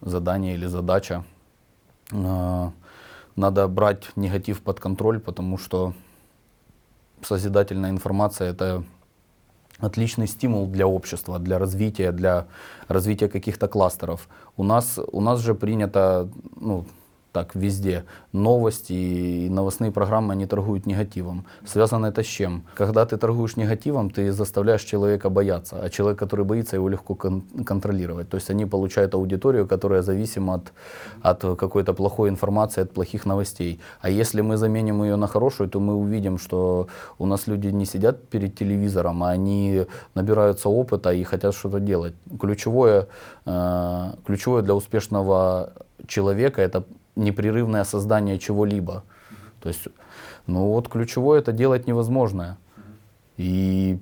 задание 0.00 0.54
или 0.54 0.66
задача. 0.66 1.24
Э, 2.10 2.70
Надо 3.36 3.68
брать 3.68 4.10
негатив 4.16 4.60
под 4.60 4.78
контроль, 4.80 5.18
потому 5.18 5.58
что 5.58 5.94
созидательная 7.22 7.90
информация 7.90 8.50
это 8.50 8.84
отличный 9.78 10.26
стимул 10.26 10.66
для 10.66 10.86
общества, 10.86 11.38
для 11.38 11.58
развития, 11.58 12.12
для 12.12 12.46
развития 12.88 13.28
каких-то 13.28 13.68
кластеров. 13.68 14.28
У 14.56 14.64
нас, 14.64 14.98
у 15.12 15.20
нас 15.20 15.40
же 15.40 15.54
принято, 15.54 16.28
ну, 16.60 16.84
так, 17.32 17.54
везде. 17.54 18.04
Новости 18.32 18.92
и 18.92 19.48
новостные 19.48 19.90
программы, 19.90 20.34
они 20.34 20.46
торгуют 20.46 20.86
негативом. 20.86 21.46
Связано 21.66 22.06
это 22.06 22.22
с 22.22 22.26
чем? 22.26 22.64
Когда 22.74 23.06
ты 23.06 23.16
торгуешь 23.16 23.56
негативом, 23.56 24.10
ты 24.10 24.32
заставляешь 24.32 24.82
человека 24.82 25.30
бояться, 25.30 25.80
а 25.82 25.88
человек, 25.88 26.18
который 26.18 26.44
боится, 26.44 26.76
его 26.76 26.90
легко 26.90 27.14
кон- 27.14 27.42
контролировать. 27.64 28.28
То 28.28 28.36
есть 28.36 28.50
они 28.50 28.66
получают 28.66 29.14
аудиторию, 29.14 29.66
которая 29.66 30.02
зависима 30.02 30.54
от, 30.54 30.72
от 31.22 31.58
какой-то 31.58 31.94
плохой 31.94 32.28
информации, 32.28 32.82
от 32.82 32.92
плохих 32.92 33.24
новостей. 33.24 33.80
А 34.02 34.10
если 34.10 34.42
мы 34.42 34.56
заменим 34.58 35.02
ее 35.02 35.16
на 35.16 35.26
хорошую, 35.26 35.70
то 35.70 35.80
мы 35.80 35.94
увидим, 35.94 36.38
что 36.38 36.88
у 37.18 37.26
нас 37.26 37.46
люди 37.46 37.68
не 37.68 37.86
сидят 37.86 38.28
перед 38.28 38.58
телевизором, 38.58 39.22
а 39.22 39.30
они 39.30 39.86
набираются 40.14 40.68
опыта 40.68 41.12
и 41.12 41.24
хотят 41.24 41.54
что-то 41.54 41.80
делать. 41.80 42.14
Ключевое, 42.38 43.08
э, 43.46 44.12
ключевое 44.26 44.62
для 44.62 44.74
успешного 44.74 45.72
человека 46.06 46.60
это 46.60 46.84
непрерывное 47.16 47.84
создание 47.84 48.38
чего-либо. 48.38 49.04
То 49.60 49.68
есть, 49.68 49.88
ну 50.46 50.68
вот 50.68 50.88
ключевое 50.88 51.40
это 51.40 51.52
делать 51.52 51.86
невозможное. 51.86 52.58
И 53.36 53.98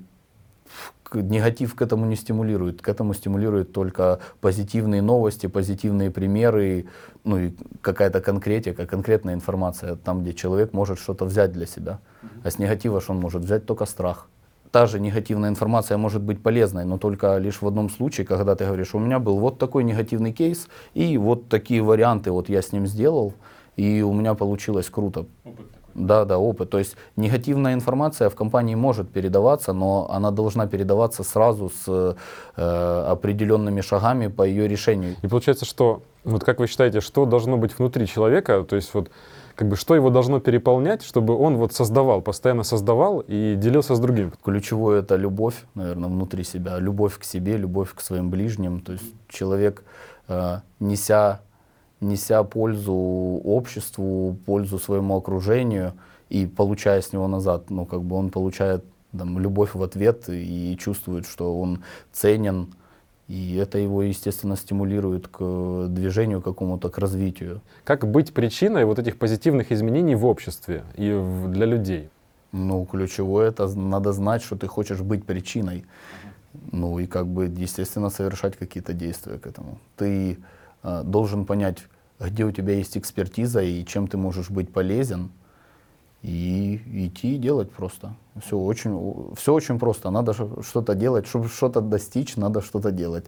негатив 1.15 1.75
к 1.75 1.83
этому 1.83 2.07
не 2.07 2.17
стимулирует. 2.17 2.83
К 2.83 2.89
этому 2.89 3.15
стимулирует 3.15 3.73
только 3.73 4.21
позитивные 4.41 5.03
новости, 5.03 5.47
позитивные 5.47 6.11
примеры, 6.11 6.87
ну 7.25 7.39
и 7.39 7.53
какая-то 7.81 8.21
конкретика, 8.21 8.87
конкретная 8.87 9.35
информация, 9.35 9.97
там, 9.97 10.23
где 10.23 10.33
человек 10.33 10.73
может 10.73 10.99
что-то 10.99 11.25
взять 11.25 11.53
для 11.53 11.67
себя. 11.67 11.99
А 12.45 12.51
с 12.51 12.59
негатива 12.59 13.01
что 13.01 13.13
он 13.13 13.21
может 13.21 13.43
взять 13.43 13.67
только 13.67 13.87
страх. 13.87 14.29
Та 14.73 14.87
же 14.87 15.01
негативная 15.01 15.51
информация 15.51 15.99
может 15.99 16.23
быть 16.23 16.43
полезной, 16.43 16.85
но 16.85 16.97
только 16.97 17.39
лишь 17.39 17.61
в 17.61 17.67
одном 17.67 17.91
случае, 17.91 18.27
когда 18.27 18.55
ты 18.55 18.65
говоришь, 18.67 18.95
у 18.95 18.99
меня 18.99 19.19
был 19.19 19.39
вот 19.39 19.59
такой 19.59 19.83
негативный 19.83 20.33
кейс, 20.33 20.69
и 20.95 21.19
вот 21.19 21.49
такие 21.49 21.83
варианты 21.83 22.31
вот 22.31 22.49
я 22.49 22.63
с 22.63 22.73
ним 22.73 22.87
сделал, 22.87 23.35
и 23.77 24.03
у 24.03 24.13
меня 24.13 24.35
получилось 24.35 24.89
круто. 24.89 25.27
Да, 25.95 26.25
да, 26.25 26.39
опыт. 26.39 26.71
То 26.71 26.79
есть 26.79 26.97
негативная 27.17 27.75
информация 27.75 28.31
в 28.31 28.37
компании 28.37 28.77
может 28.77 29.11
передаваться, 29.11 29.73
но 29.73 30.09
она 30.11 30.31
должна 30.31 30.69
передаваться 30.69 31.25
сразу 31.25 31.69
с 31.69 32.17
э, 32.57 33.05
определенными 33.09 33.81
шагами 33.81 34.29
по 34.29 34.43
ее 34.45 34.69
решению. 34.69 35.17
И 35.23 35.27
получается, 35.27 35.65
что, 35.65 36.03
вот 36.23 36.45
как 36.45 36.61
вы 36.61 36.69
считаете, 36.69 37.01
что 37.01 37.27
должно 37.27 37.57
быть 37.57 37.77
внутри 37.77 38.07
человека, 38.07 38.63
то 38.63 38.77
есть 38.77 38.95
вот 38.95 39.11
как 39.61 39.69
бы 39.69 39.77
что 39.77 39.95
его 39.95 40.09
должно 40.09 40.41
переполнять, 40.41 41.03
чтобы 41.03 41.37
он 41.37 41.59
вот 41.59 41.75
создавал, 41.75 42.23
постоянно 42.23 42.63
создавал 42.63 43.23
и 43.29 43.57
делился 43.57 43.95
с 43.95 44.01
другим? 44.01 44.33
Ключевое 44.43 45.01
это 45.01 45.17
любовь, 45.17 45.67
наверное, 45.75 46.09
внутри 46.09 46.45
себя, 46.45 46.79
любовь 46.79 47.19
к 47.19 47.25
себе, 47.25 47.59
любовь 47.59 47.93
к 47.95 48.01
своим 48.01 48.31
ближним. 48.31 48.81
То 48.81 48.93
есть 48.93 49.05
человек, 49.29 49.85
э, 50.29 50.61
неся, 50.79 51.43
неся 52.01 52.43
пользу 52.43 52.95
обществу, 52.95 54.35
пользу 54.47 54.79
своему 54.79 55.19
окружению 55.19 55.93
и 56.31 56.47
получая 56.47 57.03
с 57.03 57.13
него 57.13 57.29
назад, 57.29 57.69
ну 57.69 57.85
как 57.85 58.03
бы 58.03 58.17
он 58.17 58.31
получает 58.31 58.83
там, 59.15 59.39
любовь 59.39 59.75
в 59.75 59.83
ответ 59.83 60.25
и 60.31 60.75
чувствует, 60.81 61.27
что 61.27 61.61
он 61.61 61.85
ценен, 62.13 62.73
и 63.31 63.55
это 63.55 63.79
его, 63.79 64.03
естественно, 64.03 64.57
стимулирует 64.57 65.29
к 65.29 65.87
движению 65.87 66.43
какому-то, 66.43 66.89
к 66.89 66.99
развитию. 66.99 67.61
Как 67.85 68.05
быть 68.05 68.35
причиной 68.35 68.85
вот 68.85 68.99
этих 68.99 69.19
позитивных 69.19 69.71
изменений 69.71 70.17
в 70.17 70.27
обществе 70.27 70.83
и 70.97 71.13
для 71.47 71.67
людей? 71.67 72.11
Ну, 72.51 72.85
ключевое 72.85 73.51
это 73.51 73.69
надо 73.79 74.13
знать, 74.13 74.43
что 74.43 74.57
ты 74.57 74.67
хочешь 74.67 75.01
быть 75.01 75.25
причиной. 75.25 75.85
Ну 76.73 76.99
и 76.99 77.07
как 77.07 77.29
бы, 77.29 77.45
естественно, 77.45 78.11
совершать 78.11 78.57
какие-то 78.57 78.95
действия 78.95 79.39
к 79.39 79.47
этому. 79.47 79.79
Ты 79.97 80.39
э, 80.83 81.03
должен 81.05 81.45
понять, 81.45 81.79
где 82.19 82.45
у 82.45 82.51
тебя 82.51 82.75
есть 82.75 82.99
экспертиза 82.99 83.63
и 83.63 83.85
чем 83.85 84.09
ты 84.09 84.17
можешь 84.17 84.51
быть 84.51 84.73
полезен, 84.73 85.31
и 86.23 87.07
идти 87.07 87.35
и 87.35 87.39
делать 87.39 87.71
просто. 87.71 88.15
Все 88.45 88.57
очень, 88.59 89.35
все 89.37 89.55
очень 89.55 89.79
просто. 89.79 90.11
Надо 90.11 90.35
что-то 90.35 90.95
делать, 90.95 91.27
чтобы 91.27 91.49
что-то 91.49 91.81
достичь, 91.81 92.37
надо 92.37 92.61
что-то 92.61 92.91
делать. 92.91 93.25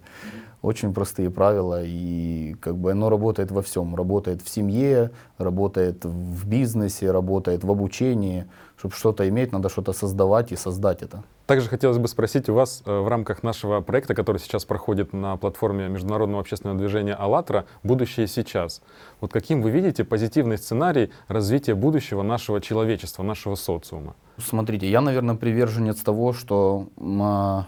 Очень 0.61 0.95
простые 0.95 1.31
правила, 1.31 1.83
и 1.83 2.55
как 2.61 2.77
бы 2.77 2.93
оно 2.93 3.11
работает 3.11 3.51
во 3.51 3.63
всем. 3.63 3.97
Работает 3.97 4.43
в 4.43 4.49
семье, 4.49 5.11
работает 5.39 6.05
в 6.05 6.47
бизнесе, 6.47 7.11
работает 7.11 7.65
в 7.65 7.71
обучении. 7.71 8.47
Чтобы 8.77 8.95
что-то 8.95 9.29
иметь, 9.29 9.53
надо 9.53 9.69
что-то 9.69 9.93
создавать 9.93 10.53
и 10.53 10.57
создать 10.57 11.03
это. 11.03 11.25
Также 11.47 11.69
хотелось 11.69 11.99
бы 11.99 12.09
спросить 12.09 12.49
у 12.49 12.55
вас 12.55 12.83
э, 12.85 12.99
в 12.99 13.09
рамках 13.09 13.43
нашего 13.43 13.81
проекта, 13.81 14.15
который 14.15 14.39
сейчас 14.39 14.65
проходит 14.65 15.13
на 15.13 15.37
платформе 15.37 15.89
международного 15.89 16.41
общественного 16.41 16.79
движения 16.79 17.15
«АЛЛАТРА. 17.15 17.67
Будущее 17.83 18.27
сейчас». 18.27 18.83
Вот 19.21 19.33
каким 19.33 19.63
вы 19.63 19.71
видите 19.71 20.05
позитивный 20.05 20.57
сценарий 20.59 21.11
развития 21.29 21.75
будущего 21.75 22.23
нашего 22.23 22.61
человечества, 22.61 23.23
нашего 23.23 23.57
социума? 23.57 24.15
Смотрите, 24.39 24.89
я, 24.89 25.01
наверное, 25.01 25.35
приверженец 25.35 26.01
того, 26.01 26.33
что 26.33 26.89
а, 26.99 27.67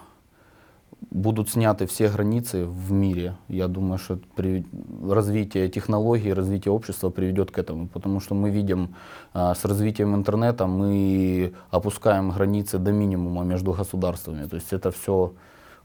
будут 1.11 1.49
сняты 1.49 1.87
все 1.87 2.09
границы 2.09 2.67
в 2.67 2.93
мире. 2.93 3.35
Я 3.49 3.69
думаю, 3.69 3.99
что 3.99 4.19
при- 4.37 4.65
развитие 5.09 5.69
технологий, 5.69 6.33
развитие 6.33 6.73
общества 6.73 7.11
приведет 7.11 7.51
к 7.51 7.59
этому, 7.59 7.89
потому 7.89 8.21
что 8.21 8.35
мы 8.35 8.51
видим 8.51 8.95
а, 9.33 9.55
с 9.55 9.65
развитием 9.65 10.15
интернета 10.15 10.67
мы 10.67 11.53
опускаем 11.71 12.31
границы 12.31 12.79
до 12.79 12.93
минимума 12.93 13.45
между 13.45 13.73
государствами. 13.73 14.47
То 14.47 14.57
есть 14.57 14.73
это 14.73 14.91
все 14.91 15.33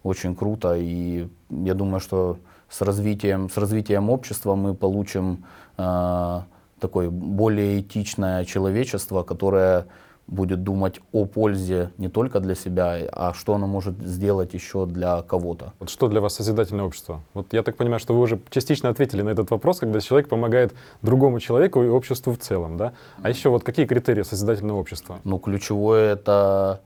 очень 0.03 0.35
круто, 0.35 0.75
и 0.75 1.27
я 1.49 1.73
думаю, 1.73 1.99
что 1.99 2.37
с 2.69 2.81
развитием, 2.81 3.49
с 3.49 3.57
развитием 3.57 4.09
общества 4.09 4.55
мы 4.55 4.75
получим 4.75 5.43
а, 5.77 6.45
такое 6.79 7.09
более 7.09 7.79
этичное 7.79 8.45
человечество, 8.45 9.23
которое 9.23 9.85
будет 10.29 10.63
думать 10.63 10.99
о 11.11 11.25
пользе 11.25 11.91
не 11.97 12.07
только 12.07 12.39
для 12.39 12.55
себя, 12.55 12.97
а 13.11 13.33
что 13.33 13.55
оно 13.55 13.67
может 13.67 13.95
сделать 13.99 14.53
еще 14.53 14.85
для 14.85 15.21
кого-то. 15.21 15.73
Вот 15.79 15.89
что 15.89 16.07
для 16.07 16.21
вас 16.21 16.35
созидательное 16.35 16.85
общество? 16.85 17.21
Вот 17.33 17.53
я 17.53 17.63
так 17.63 17.75
понимаю, 17.75 17.99
что 17.99 18.13
вы 18.13 18.21
уже 18.21 18.39
частично 18.49 18.89
ответили 18.89 19.21
на 19.21 19.29
этот 19.29 19.51
вопрос, 19.51 19.79
когда 19.79 19.99
человек 19.99 20.29
помогает 20.29 20.73
другому 21.01 21.39
человеку 21.39 21.83
и 21.83 21.87
обществу 21.87 22.33
в 22.33 22.37
целом, 22.37 22.77
да? 22.77 22.93
А 23.21 23.29
еще 23.29 23.49
вот 23.49 23.63
какие 23.63 23.85
критерии 23.85 24.23
созидательного 24.23 24.77
общества? 24.77 25.19
Ну, 25.23 25.39
ключевое 25.39 26.13
это 26.13 26.81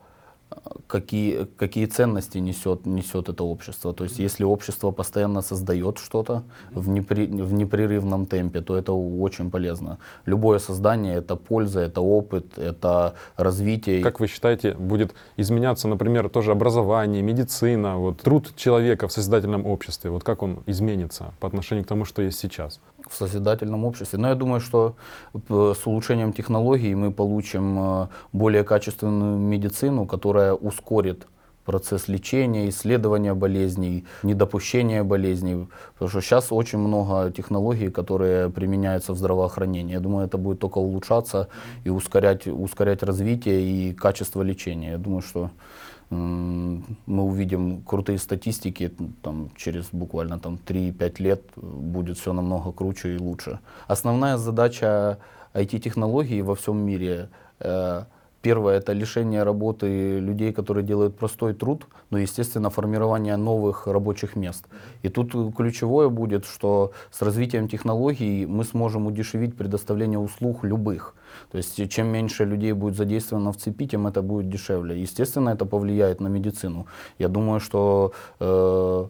какие, 0.88 1.46
какие 1.58 1.86
ценности 1.86 2.38
несет, 2.38 2.86
несет 2.86 3.30
это 3.30 3.44
общество. 3.44 3.94
То 3.94 4.04
есть 4.04 4.20
если 4.20 4.44
общество 4.44 4.92
постоянно 4.92 5.42
создает 5.42 5.98
что-то 5.98 6.44
в, 6.72 6.90
непри, 6.90 7.28
в 7.28 7.54
непрерывном 7.54 8.26
темпе, 8.26 8.62
то 8.62 8.78
это 8.78 8.94
очень 8.94 9.50
полезно. 9.50 9.98
Любое 10.26 10.60
создание— 10.60 11.16
это 11.18 11.36
польза, 11.36 11.80
это 11.80 12.02
опыт, 12.02 12.58
это 12.58 13.14
развитие. 13.38 14.02
Как 14.02 14.20
вы 14.20 14.28
считаете, 14.28 14.74
будет 14.74 15.14
изменяться, 15.38 15.88
например, 15.88 16.30
тоже 16.30 16.52
образование, 16.52 17.22
медицина, 17.22 17.98
вот 17.98 18.22
труд 18.22 18.56
человека 18.56 19.08
в 19.08 19.12
созидательном 19.12 19.66
обществе? 19.66 20.10
Вот 20.10 20.24
как 20.24 20.44
он 20.44 20.64
изменится 20.68 21.34
по 21.40 21.48
отношению 21.48 21.86
к 21.86 21.88
тому, 21.88 22.06
что 22.06 22.22
есть 22.22 22.40
сейчас? 22.40 22.80
В 23.14 23.16
созидательном 23.16 23.86
обществе. 23.86 24.20
Но 24.20 24.30
я 24.30 24.36
думаю, 24.36 24.60
что 24.60 24.96
э, 25.34 25.74
с 25.76 25.88
улучшением 25.88 26.34
технологий 26.34 26.96
мы 26.96 27.12
получим 27.12 27.78
э, 27.80 28.08
более 28.32 28.64
качественную 28.64 29.38
медицину, 29.38 30.06
которая 30.06 30.54
ускорит 30.54 31.28
процесс 31.66 32.08
лечения, 32.08 32.68
исследования 32.70 33.34
болезней, 33.34 34.06
недопущения 34.24 35.04
болезней. 35.04 35.68
Потому 35.94 36.10
что 36.10 36.22
сейчас 36.22 36.52
очень 36.52 36.80
много 36.80 37.32
технологий, 37.32 37.90
которые 37.90 38.50
применяются 38.50 39.14
в 39.14 39.18
здравоохранении. 39.18 39.94
Я 39.94 40.00
думаю, 40.00 40.26
это 40.26 40.38
будет 40.38 40.60
только 40.60 40.80
улучшаться 40.80 41.48
и 41.86 41.90
ускорять, 41.90 42.48
ускорять 42.48 43.04
развитие 43.04 43.62
и 43.62 43.94
качество 43.94 44.42
лечения. 44.42 44.92
Я 44.92 44.98
думаю, 44.98 45.22
что 45.22 45.52
мы 46.14 47.24
увидим 47.24 47.82
крутые 47.82 48.18
статистики, 48.18 48.92
там, 49.22 49.50
через 49.56 49.90
буквально 49.92 50.40
там, 50.40 50.60
3-5 50.66 51.22
лет 51.24 51.42
будет 51.56 52.18
все 52.18 52.34
намного 52.34 52.72
круче 52.72 53.16
и 53.16 53.20
лучше. 53.20 53.60
Основная 53.88 54.38
задача 54.38 55.18
IT-технологий 55.54 56.42
во 56.42 56.56
всем 56.56 56.78
мире 56.78 57.30
э, 57.60 58.04
Первое– 58.44 58.78
это 58.80 58.92
лишение 58.92 59.44
работы 59.44 60.20
людей, 60.20 60.52
которые 60.52 60.84
делают 60.84 61.16
простой 61.16 61.54
труд, 61.54 61.88
но, 62.10 62.18
естественно, 62.18 62.70
формирование 62.70 63.38
новых 63.38 63.88
рабочих 63.88 64.36
мест. 64.36 64.66
И 65.02 65.10
тут 65.10 65.32
ключевое 65.56 66.10
будет, 66.10 66.46
что 66.46 66.92
с 67.10 67.22
развитием 67.22 67.70
технологий 67.70 68.46
мы 68.46 68.66
сможем 68.66 69.08
удешевить 69.08 69.56
предоставление 69.56 70.20
услуг 70.20 70.66
любых. 70.66 71.16
То 71.52 71.58
есть 71.58 71.90
чем 71.90 72.08
меньше 72.08 72.44
людей 72.44 72.74
будет 72.74 72.98
задействовано 72.98 73.54
в 73.54 73.58
цепи, 73.58 73.88
тем 73.88 74.08
это 74.08 74.22
будет 74.22 74.50
дешевле. 74.50 75.02
Естественно, 75.02 75.52
это 75.52 75.66
повлияет 75.66 76.20
на 76.20 76.28
медицину. 76.28 76.86
Я 77.20 77.30
думаю, 77.30 77.62
что 77.62 78.12
э, 78.42 79.08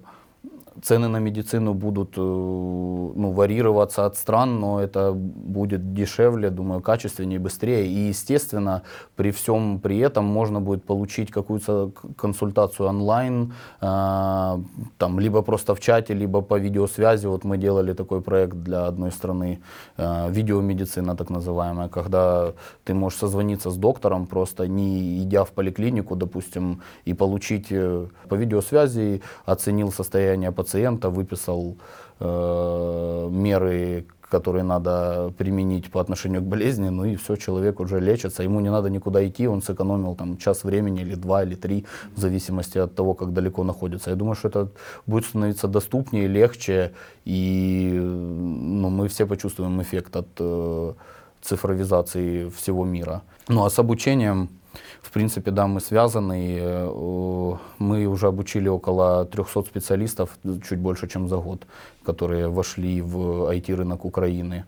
цены 0.84 1.08
на 1.08 1.20
медицину 1.20 1.74
будут 1.74 2.18
э, 2.18 2.22
ну, 2.22 3.32
варьироваться 3.32 4.06
от 4.06 4.18
стран, 4.18 4.60
но 4.60 4.82
это 4.82 5.14
будет 5.14 5.94
дешевле, 5.94 6.50
думаю, 6.50 6.82
качественнее, 6.82 7.40
быстрее. 7.40 7.88
И, 7.88 8.10
естественно, 8.10 8.82
при 9.16 9.32
всем 9.32 9.80
при 9.80 10.00
этом 10.00 10.26
можно 10.26 10.60
будет 10.60 10.84
получить 10.84 11.32
какую-то 11.32 11.92
консультацию 12.18 12.90
онлайн, 12.90 13.54
э, 13.82 14.58
там, 14.98 15.20
либо 15.20 15.42
просто 15.42 15.74
в 15.74 15.80
чате, 15.80 16.14
либо 16.14 16.42
по 16.42 16.60
видеосвязи. 16.60 17.28
Вот 17.28 17.46
мы 17.46 17.58
делали 17.58 17.94
такой 17.94 18.22
проект 18.22 18.58
для 18.58 18.88
одной 18.88 19.12
страны, 19.12 19.60
э, 19.98 20.32
видеомедицина 20.32 21.16
так 21.16 21.30
называемая, 21.30 21.88
когда 21.88 22.52
ты 22.84 22.94
можешь 22.94 23.20
созвониться 23.20 23.70
с 23.70 23.78
доктором, 23.78 24.26
просто 24.26 24.68
не 24.68 25.24
идя 25.24 25.44
в 25.44 25.52
поликлинику, 25.52 26.16
допустим, 26.16 26.82
и 27.06 27.14
получить 27.14 27.68
э, 27.72 28.08
по 28.28 28.36
видеосвязи, 28.36 29.22
оценил 29.46 29.92
состояние 29.92 30.52
пациента, 30.52 30.73
пациента, 30.74 31.10
выписал 31.10 31.76
э, 32.20 33.30
меры, 33.32 34.06
которые 34.32 34.64
надо 34.64 35.32
применить 35.38 35.92
по 35.92 36.00
отношению 36.00 36.42
к 36.42 36.46
болезни, 36.46 36.90
ну 36.90 37.06
и 37.06 37.16
все, 37.16 37.36
человек 37.36 37.80
уже 37.80 38.00
лечится, 38.00 38.44
ему 38.44 38.62
не 38.62 38.72
надо 38.72 38.90
никуда 38.90 39.20
идти, 39.20 39.48
он 39.48 39.62
сэкономил 39.62 40.16
там 40.16 40.38
час 40.38 40.64
времени 40.64 41.02
или 41.02 41.16
два 41.16 41.44
или 41.44 41.56
три, 41.56 41.86
в 42.16 42.20
зависимости 42.20 42.80
от 42.80 42.96
того, 42.96 43.14
как 43.14 43.34
далеко 43.34 43.64
находится. 43.64 44.10
Я 44.10 44.16
думаю, 44.16 44.36
что 44.36 44.48
это 44.48 44.68
будет 45.06 45.26
становиться 45.26 45.68
доступнее, 45.68 46.28
легче, 46.28 46.92
и 47.26 47.92
ну, 47.94 48.90
мы 48.90 49.08
все 49.08 49.26
почувствуем 49.26 49.82
эффект 49.82 50.16
от 50.16 50.28
э, 50.40 50.94
цифровизации 51.42 52.50
всего 52.50 52.86
мира. 52.86 53.22
Ну 53.50 53.64
а 53.64 53.70
с 53.70 53.80
обучением 53.80 54.50
в 55.03 55.11
принципе, 55.11 55.51
да, 55.51 55.67
мы 55.67 55.81
связаны. 55.81 56.59
Э, 56.61 57.57
мы 57.79 58.07
уже 58.07 58.27
обучили 58.27 58.69
около 58.69 59.25
300 59.25 59.63
специалистов, 59.63 60.39
чуть 60.69 60.79
больше, 60.79 61.09
чем 61.09 61.29
за 61.29 61.37
год, 61.37 61.67
которые 62.05 62.49
вошли 62.49 63.01
в 63.03 63.51
IT-рынок 63.51 64.05
Украины. 64.05 64.65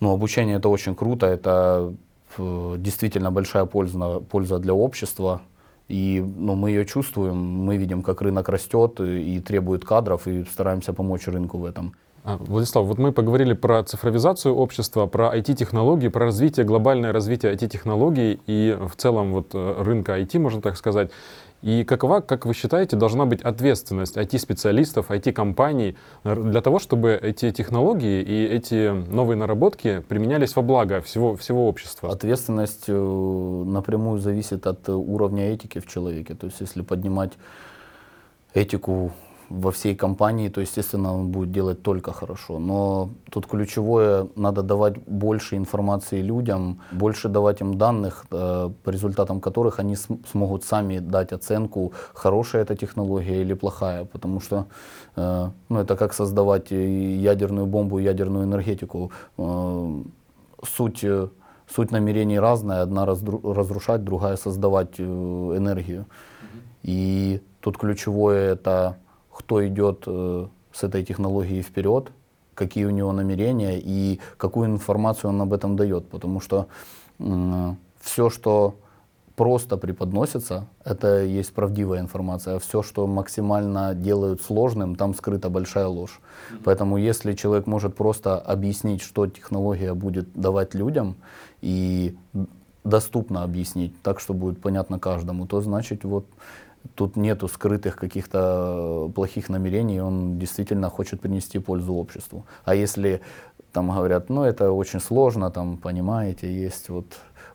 Ну, 0.00 0.12
обучение 0.12 0.56
это 0.56 0.68
очень 0.68 0.94
круто, 0.94 1.26
это 1.26 1.94
э, 2.38 2.76
действительно 2.78 3.30
большая 3.30 3.64
польза, 3.64 4.20
польза 4.20 4.58
для 4.58 4.74
общества. 4.74 5.40
И 5.88 6.24
ну, 6.38 6.54
мы 6.54 6.70
ее 6.70 6.84
чувствуем, 6.84 7.36
мы 7.36 7.76
видим, 7.76 8.02
как 8.02 8.22
рынок 8.22 8.48
растет 8.48 9.00
и 9.00 9.40
требует 9.40 9.84
кадров, 9.84 10.26
и 10.26 10.44
стараемся 10.44 10.92
помочь 10.92 11.28
рынку 11.28 11.58
в 11.58 11.64
этом. 11.64 11.94
А, 12.23 12.37
Владислав, 12.37 12.85
вот 12.85 12.99
мы 12.99 13.11
поговорили 13.11 13.53
про 13.53 13.83
цифровизацию 13.83 14.55
общества, 14.55 15.07
про 15.07 15.35
IT-технологии, 15.35 16.07
про 16.07 16.25
развитие, 16.25 16.65
глобальное 16.65 17.11
развитие 17.11 17.53
IT-технологий 17.53 18.39
и 18.45 18.77
в 18.79 18.95
целом 18.95 19.33
вот 19.33 19.55
э, 19.55 19.75
рынка 19.81 20.19
IT, 20.19 20.37
можно 20.37 20.61
так 20.61 20.77
сказать. 20.77 21.09
И 21.63 21.83
какова, 21.83 22.21
как 22.21 22.45
вы 22.45 22.53
считаете, 22.53 22.95
должна 22.95 23.25
быть 23.25 23.41
ответственность 23.41 24.17
IT-специалистов, 24.17 25.09
IT-компаний 25.09 25.95
для 26.23 26.61
того, 26.61 26.79
чтобы 26.79 27.19
эти 27.21 27.51
технологии 27.51 28.21
и 28.21 28.45
эти 28.45 28.89
новые 28.89 29.37
наработки 29.37 30.03
применялись 30.07 30.55
во 30.55 30.61
благо 30.61 31.01
всего, 31.01 31.35
всего 31.35 31.67
общества? 31.67 32.11
Ответственность 32.11 32.85
э, 32.87 32.93
напрямую 33.65 34.19
зависит 34.19 34.67
от 34.67 34.87
уровня 34.89 35.53
этики 35.53 35.79
в 35.79 35.87
человеке. 35.87 36.35
То 36.35 36.47
есть 36.47 36.61
если 36.61 36.83
поднимать 36.83 37.31
этику 38.53 39.11
во 39.51 39.71
всей 39.71 39.95
компании, 39.95 40.49
то, 40.49 40.61
естественно, 40.61 41.13
он 41.13 41.27
будет 41.31 41.51
делать 41.51 41.83
только 41.83 42.13
хорошо. 42.13 42.59
Но 42.59 43.09
тут 43.29 43.47
ключевое, 43.47 44.27
надо 44.35 44.61
давать 44.61 44.97
больше 45.07 45.57
информации 45.57 46.21
людям, 46.21 46.79
больше 46.91 47.29
давать 47.29 47.61
им 47.61 47.77
данных, 47.77 48.25
э, 48.31 48.69
по 48.83 48.89
результатам 48.89 49.41
которых 49.41 49.79
они 49.79 49.95
смогут 50.31 50.63
сами 50.63 50.99
дать 50.99 51.33
оценку, 51.33 51.91
хорошая 52.13 52.63
эта 52.63 52.75
технология 52.75 53.41
или 53.41 53.53
плохая. 53.53 54.05
Потому 54.05 54.39
что 54.39 54.65
э, 55.15 55.49
ну, 55.69 55.79
это 55.79 55.95
как 55.95 56.13
создавать 56.13 56.71
ядерную 56.71 57.65
бомбу, 57.65 57.99
ядерную 57.99 58.45
энергетику. 58.45 59.11
Э, 59.37 60.03
суть 60.63 61.05
суть 61.75 61.91
намерений 61.91 62.39
разная, 62.39 62.81
одна 62.81 63.05
разрушать, 63.05 64.03
другая 64.03 64.35
создавать 64.35 64.99
энергию. 64.99 66.05
И 66.83 67.41
тут 67.61 67.77
ключевое 67.77 68.53
это 68.53 68.97
кто 69.41 69.67
идет 69.67 70.03
э, 70.05 70.47
с 70.71 70.83
этой 70.83 71.03
технологией 71.03 71.63
вперед, 71.63 72.11
какие 72.53 72.85
у 72.85 72.91
него 72.91 73.11
намерения 73.11 73.79
и 73.79 74.19
какую 74.37 74.67
информацию 74.67 75.31
он 75.31 75.41
об 75.41 75.51
этом 75.51 75.75
дает. 75.75 76.07
Потому 76.09 76.39
что 76.39 76.67
все, 77.99 78.29
что 78.29 78.75
просто 79.35 79.77
преподносится, 79.77 80.67
это 80.85 81.23
есть 81.23 81.53
правдивая 81.53 81.99
информация. 81.99 82.55
А 82.55 82.59
все, 82.59 82.83
что 82.83 83.07
максимально 83.07 83.95
делают 83.95 84.41
сложным, 84.41 84.95
там 84.95 85.15
скрыта 85.15 85.49
большая 85.49 85.87
ложь. 85.87 86.19
Mm-hmm. 86.19 86.61
Поэтому 86.63 86.97
если 86.97 87.33
человек 87.33 87.67
может 87.67 87.95
просто 87.95 88.37
объяснить, 88.37 89.01
что 89.01 89.27
технология 89.27 89.93
будет 89.93 90.27
давать 90.33 90.75
людям, 90.75 91.15
и 91.61 92.15
доступно 92.83 93.43
объяснить, 93.43 93.93
так 94.01 94.19
что 94.19 94.33
будет 94.33 94.61
понятно 94.61 94.99
каждому, 94.99 95.47
то 95.47 95.61
значит 95.61 96.03
вот 96.03 96.25
Тут 96.95 97.15
нету 97.15 97.47
скрытых 97.47 97.95
каких-то 97.95 99.07
э, 99.09 99.13
плохих 99.13 99.49
намерений, 99.49 100.01
он 100.01 100.39
действительно 100.39 100.89
хочет 100.89 101.21
принести 101.21 101.59
пользу 101.59 101.93
обществу. 101.93 102.45
А 102.65 102.75
если 102.75 103.21
там 103.71 103.91
говорят, 103.91 104.29
ну 104.29 104.43
это 104.43 104.71
очень 104.71 104.99
сложно, 104.99 105.51
там, 105.51 105.77
понимаете, 105.77 106.51
есть 106.51 106.89
вот 106.89 107.05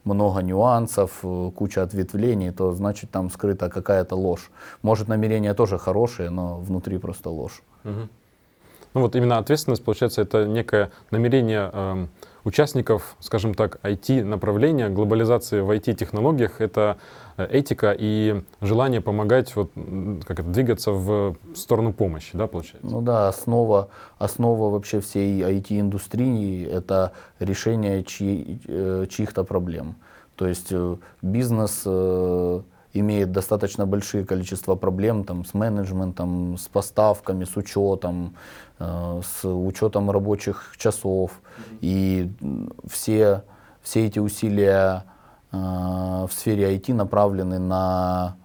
много 0.05 0.41
нюансов, 0.43 1.19
э, 1.23 1.51
куча 1.55 1.83
ответвлений, 1.83 2.53
то 2.53 2.73
значит 2.73 3.11
там 3.11 3.31
скрыта 3.31 3.69
какая-то 3.69 4.17
ложь. 4.17 4.51
Может 4.83 5.09
намерения 5.09 5.55
тоже 5.55 5.79
хорошие, 5.79 6.31
но 6.31 6.59
внутри 6.59 6.99
просто 6.99 7.31
ложь. 7.31 7.63
Угу. 7.85 8.09
Ну 8.97 9.03
вот 9.03 9.15
именно 9.15 9.37
ответственность, 9.37 9.85
получается, 9.85 10.23
это 10.23 10.47
некое 10.47 10.91
намерение 11.11 11.69
э, 11.71 12.07
участников, 12.45 13.17
скажем 13.21 13.53
так, 13.53 13.79
IT-направления, 13.83 14.89
глобализации 14.89 15.61
в 15.61 15.71
IT-технологиях, 15.71 16.63
это 16.63 16.97
э, 17.37 17.47
этика 17.51 17.95
и 17.95 18.43
желание 18.63 19.03
помогать, 19.03 19.55
вот, 19.55 19.71
как 20.27 20.41
это, 20.41 20.49
двигаться 20.49 20.93
в 20.93 21.37
сторону 21.55 21.93
помощи, 21.93 22.31
да, 22.33 22.47
получается? 22.47 22.89
Ну 22.91 23.03
да, 23.03 23.29
основа, 23.29 23.91
основа 24.19 24.71
вообще 24.71 25.03
всей 25.03 25.43
IT-индустрии— 25.43 26.67
это 26.73 27.13
решение 27.39 28.03
чьи, 28.03 28.59
э, 28.67 29.05
чьих-то 29.11 29.45
проблем. 29.45 29.97
То 30.37 30.47
есть 30.49 30.69
э, 30.71 30.97
бизнес 31.21 31.87
имеет 33.01 33.33
достаточно 33.33 33.87
большие 33.87 34.25
количество 34.25 34.75
проблем 34.75 35.25
там, 35.25 35.45
с 35.45 35.55
менеджментом, 35.55 36.57
с 36.59 36.69
поставками, 36.69 37.45
с 37.45 37.57
учетом, 37.57 38.37
с 38.79 39.45
учетом 39.45 40.11
рабочих 40.11 40.75
часов. 40.77 41.31
И 41.81 42.31
все, 42.89 43.43
все 43.83 44.07
эти 44.07 44.19
усилия 44.19 45.05
э, 45.53 45.57
в 45.57 46.31
сфере 46.31 46.77
IT 46.77 46.95
направлены 46.95 47.59
на 47.59 48.37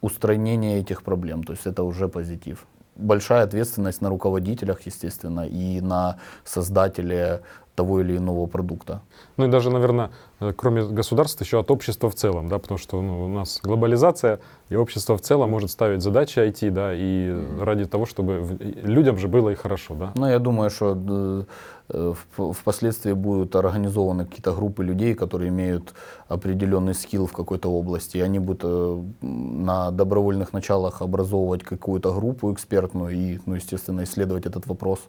устранение 0.00 0.80
этих 0.80 1.02
проблем. 1.02 1.44
То 1.44 1.52
есть 1.52 1.66
это 1.66 1.84
уже 1.84 2.08
позитив. 2.08 2.66
Большая 2.96 3.44
ответственность 3.44 4.02
на 4.02 4.10
руководителях, 4.10 4.86
естественно, 4.86 5.46
и 5.46 5.80
на 5.80 6.18
создателе 6.44 7.40
того 7.74 8.00
или 8.00 8.16
иного 8.16 8.46
продукта. 8.46 9.00
Ну 9.36 9.46
и 9.46 9.50
даже, 9.50 9.70
наверное, 9.70 10.06
э, 10.06 10.10
кроме 10.56 10.84
государства, 10.84 11.44
еще 11.44 11.60
от 11.60 11.70
общества 11.70 12.10
в 12.10 12.14
целом, 12.14 12.48
да, 12.48 12.58
потому 12.58 12.78
что 12.78 13.00
ну, 13.00 13.24
у 13.24 13.28
нас 13.28 13.60
глобализация, 13.62 14.40
и 14.68 14.76
общество 14.76 15.16
в 15.16 15.20
целом 15.20 15.50
может 15.50 15.70
ставить 15.70 16.02
задачи 16.02 16.38
IT, 16.38 16.70
да, 16.70 16.92
и 16.94 17.32
ради 17.60 17.84
того, 17.84 18.06
чтобы 18.06 18.58
людям 18.82 19.18
же 19.18 19.28
было 19.28 19.50
и 19.50 19.54
хорошо, 19.54 19.94
да. 19.94 20.12
Но 20.14 20.30
я 20.30 20.38
думаю, 20.38 20.70
что 20.70 20.96
э, 21.08 21.44
э, 21.90 22.14
впоследствии 22.52 23.12
будут 23.12 23.54
организованы 23.54 24.24
какие-то 24.24 24.52
группы 24.52 24.84
людей, 24.84 25.14
которые 25.14 25.50
имеют 25.50 25.94
определенный 26.28 26.94
скилл 26.94 27.26
в 27.26 27.32
какой-то 27.32 27.68
области, 27.68 28.16
и 28.16 28.20
они 28.20 28.38
будут 28.38 28.62
э, 28.64 29.02
на 29.20 29.90
добровольных 29.90 30.52
началах 30.52 31.02
образовывать 31.02 31.62
какую-то 31.62 32.12
группу 32.14 32.52
экспертную 32.52 33.14
и, 33.14 33.38
ну, 33.46 33.54
естественно, 33.54 34.02
исследовать 34.04 34.46
этот 34.46 34.66
вопрос 34.66 35.00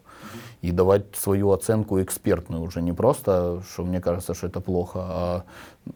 и 0.62 0.72
давать 0.72 1.04
свою 1.16 1.52
оценку 1.52 2.02
экспертную 2.02 2.62
уже 2.62 2.82
не 2.82 2.94
просто, 2.94 3.62
что 3.70 3.84
мне 3.84 4.02
кажется, 4.02 4.34
что 4.34 4.48
это 4.48 4.62
плохо, 4.62 5.00
а 5.02 5.23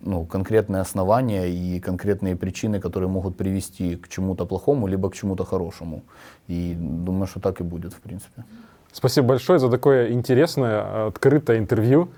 ну, 0.02 0.26
конкретные 0.26 0.82
основания 0.82 1.48
и 1.48 1.80
конкретные 1.80 2.36
причины, 2.36 2.80
которые 2.80 3.10
могут 3.10 3.38
привести 3.38 3.96
к 3.96 4.08
чему-то 4.08 4.46
плохому 4.46 4.88
либо 4.88 5.10
к 5.10 5.16
чему-то 5.16 5.46
хорошему. 5.46 6.04
И 6.50 6.76
думаю, 6.78 7.28
что 7.28 7.40
так 7.40 7.62
и 7.62 7.63
будет, 7.63 7.94
в 7.94 8.00
принципе. 8.00 8.44
Спасибо 8.92 9.28
большое 9.28 9.60
за 9.60 9.70
такое 9.70 10.12
интересное, 10.12 11.08
открытое 11.08 11.58
интервью. 11.58 12.10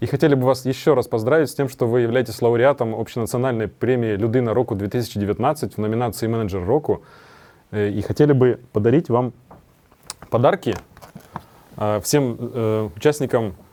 И 0.00 0.06
хотели 0.06 0.34
бы 0.34 0.46
вас 0.46 0.66
еще 0.66 0.94
раз 0.94 1.06
поздравить 1.06 1.48
с 1.48 1.54
тем, 1.54 1.68
что 1.68 1.86
вы 1.86 2.00
являетесь 2.00 2.42
лауреатом 2.42 2.94
общенациональной 2.94 3.68
премии 3.68 4.16
«Людина 4.16 4.52
року 4.52 4.74
2019» 4.74 5.74
в 5.74 5.78
номинации 5.78 6.26
«Менеджер 6.26 6.64
року». 6.66 7.02
Э, 7.70 7.88
И 7.88 8.02
хотели 8.02 8.32
бы 8.32 8.58
подарить 8.72 9.08
вам 9.08 9.32
подарки 10.30 10.74
э, 11.76 12.00
всем 12.00 12.36
э, 12.40 12.88
участникам, 12.96 13.44
э, 13.46 13.63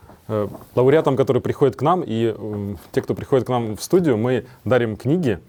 лауреатам, 0.74 1.16
которые 1.16 1.42
приходят 1.42 1.76
к 1.76 1.82
нам, 1.82 2.02
и 2.02 2.34
э, 2.36 2.74
те, 2.92 3.02
кто 3.02 3.14
приходит 3.14 3.46
к 3.46 3.48
нам 3.48 3.76
в 3.76 3.82
студию, 3.82 4.16
мы 4.16 4.46
дарим 4.64 4.96
книги. 4.96 5.40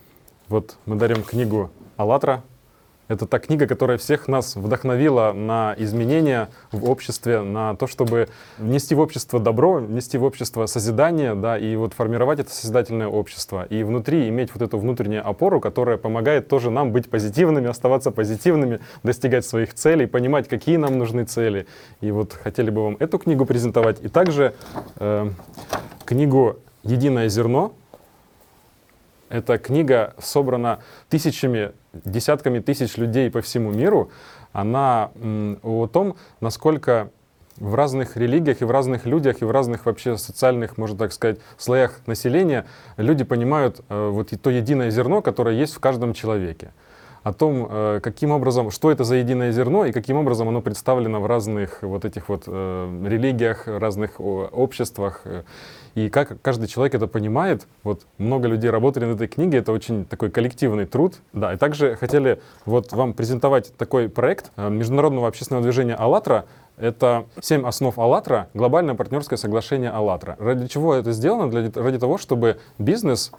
Вот 0.50 0.78
мы 0.86 0.96
дарим 0.96 1.24
книгу 1.24 1.72
«АЛЛАТРА», 1.98 2.44
это 3.08 3.26
та 3.26 3.40
книга, 3.40 3.68
которая 3.68 3.98
всех 3.98 4.28
нас 4.28 4.56
вдохновила 4.56 5.34
на 5.34 5.76
изменения 5.78 6.50
в 6.72 6.90
обществе, 6.90 7.42
на 7.42 7.76
то, 7.76 7.88
чтобы 7.88 8.30
внести 8.58 8.96
в 8.96 9.00
общество 9.00 9.40
добро, 9.40 9.76
внести 9.76 10.18
в 10.18 10.24
общество 10.24 10.66
созидание, 10.66 11.36
да, 11.36 11.58
и 11.58 11.76
вот 11.76 11.94
формировать 11.94 12.40
это 12.40 12.52
созидательное 12.52 13.08
общество. 13.08 13.66
И 13.70 13.84
внутри 13.84 14.30
иметь 14.30 14.52
вот 14.54 14.62
эту 14.62 14.78
внутреннюю 14.78 15.28
опору, 15.28 15.60
которая 15.60 15.98
помогает 15.98 16.48
тоже 16.48 16.72
нам 16.72 16.92
быть 16.92 17.10
позитивными, 17.10 17.68
оставаться 17.68 18.12
позитивными, 18.12 18.80
достигать 19.04 19.46
своих 19.46 19.74
целей, 19.74 20.06
понимать, 20.06 20.48
какие 20.48 20.78
нам 20.78 20.98
нужны 20.98 21.26
цели. 21.26 21.68
И 22.02 22.12
вот 22.12 22.34
хотели 22.34 22.70
бы 22.70 22.84
вам 22.84 22.98
эту 23.00 23.18
книгу 23.18 23.46
презентовать. 23.46 24.02
И 24.02 24.08
также 24.08 24.56
э, 24.98 25.30
книгу 26.06 26.58
«Единое 26.84 27.30
зерно», 27.30 27.74
эта 29.34 29.58
книга 29.58 30.14
собрана 30.20 30.80
тысячами, 31.10 31.72
десятками 31.92 32.60
тысяч 32.60 32.98
людей 32.98 33.32
по 33.32 33.42
всему 33.42 33.72
миру. 33.72 34.12
Она 34.52 35.10
о 35.64 35.88
том, 35.88 36.18
насколько 36.40 37.10
в 37.58 37.74
разных 37.74 38.16
религиях 38.16 38.62
и 38.62 38.66
в 38.66 38.70
разных 38.70 39.08
людях 39.08 39.42
и 39.42 39.46
в 39.46 39.50
разных 39.50 39.88
вообще 39.88 40.18
социальных, 40.18 40.78
можно 40.78 40.98
так 40.98 41.14
сказать, 41.14 41.40
слоях 41.58 42.00
населения 42.06 42.66
люди 42.98 43.24
понимают 43.24 43.82
э, 43.90 44.10
вот 44.10 44.30
то 44.40 44.50
единое 44.52 44.92
зерно, 44.92 45.22
которое 45.22 45.56
есть 45.56 45.74
в 45.74 45.80
каждом 45.80 46.14
человеке. 46.14 46.72
О 47.24 47.32
том, 47.32 47.68
э, 47.70 48.00
каким 48.04 48.32
образом, 48.32 48.70
что 48.70 48.92
это 48.92 49.06
за 49.06 49.16
единое 49.16 49.54
зерно 49.54 49.86
и 49.86 49.94
каким 49.94 50.18
образом 50.18 50.50
оно 50.50 50.62
представлено 50.62 51.22
в 51.22 51.26
разных 51.26 51.82
вот 51.82 52.04
этих 52.04 52.28
вот 52.28 52.44
э, 52.48 53.06
религиях, 53.06 53.66
разных 53.66 54.20
обществах. 54.20 55.22
э, 55.24 55.44
и 55.96 56.10
как 56.10 56.42
каждый 56.42 56.68
человек 56.68 56.96
это 56.96 57.08
понимает. 57.08 57.66
Вот 57.84 58.02
много 58.18 58.50
людей 58.50 58.70
работали 58.70 59.06
над 59.06 59.16
этой 59.16 59.28
книгой, 59.28 59.60
это 59.62 59.72
очень 59.72 60.06
такой 60.06 60.32
коллективный 60.32 60.86
труд. 60.86 61.16
Да, 61.32 61.54
и 61.54 61.58
также 61.58 61.96
хотели 61.96 62.42
вот 62.66 62.92
вам 62.92 63.14
презентовать 63.14 63.74
такой 63.78 64.10
проект 64.10 64.52
международного 64.58 65.28
общественного 65.28 65.64
движения 65.64 65.94
«АЛЛАТРА». 65.94 66.46
Это 66.78 67.26
семь 67.40 67.66
основ 67.68 67.98
«АЛЛАТРА», 67.98 68.50
глобальное 68.56 68.96
партнерское 68.96 69.38
соглашение 69.38 69.92
«АЛЛАТРА». 69.92 70.38
Ради 70.40 70.68
чего 70.68 70.96
это 70.96 71.12
сделано? 71.12 71.50
Для, 71.50 71.72
ради 71.76 72.00
того, 72.00 72.18
чтобы 72.18 72.58
бизнес 72.80 73.32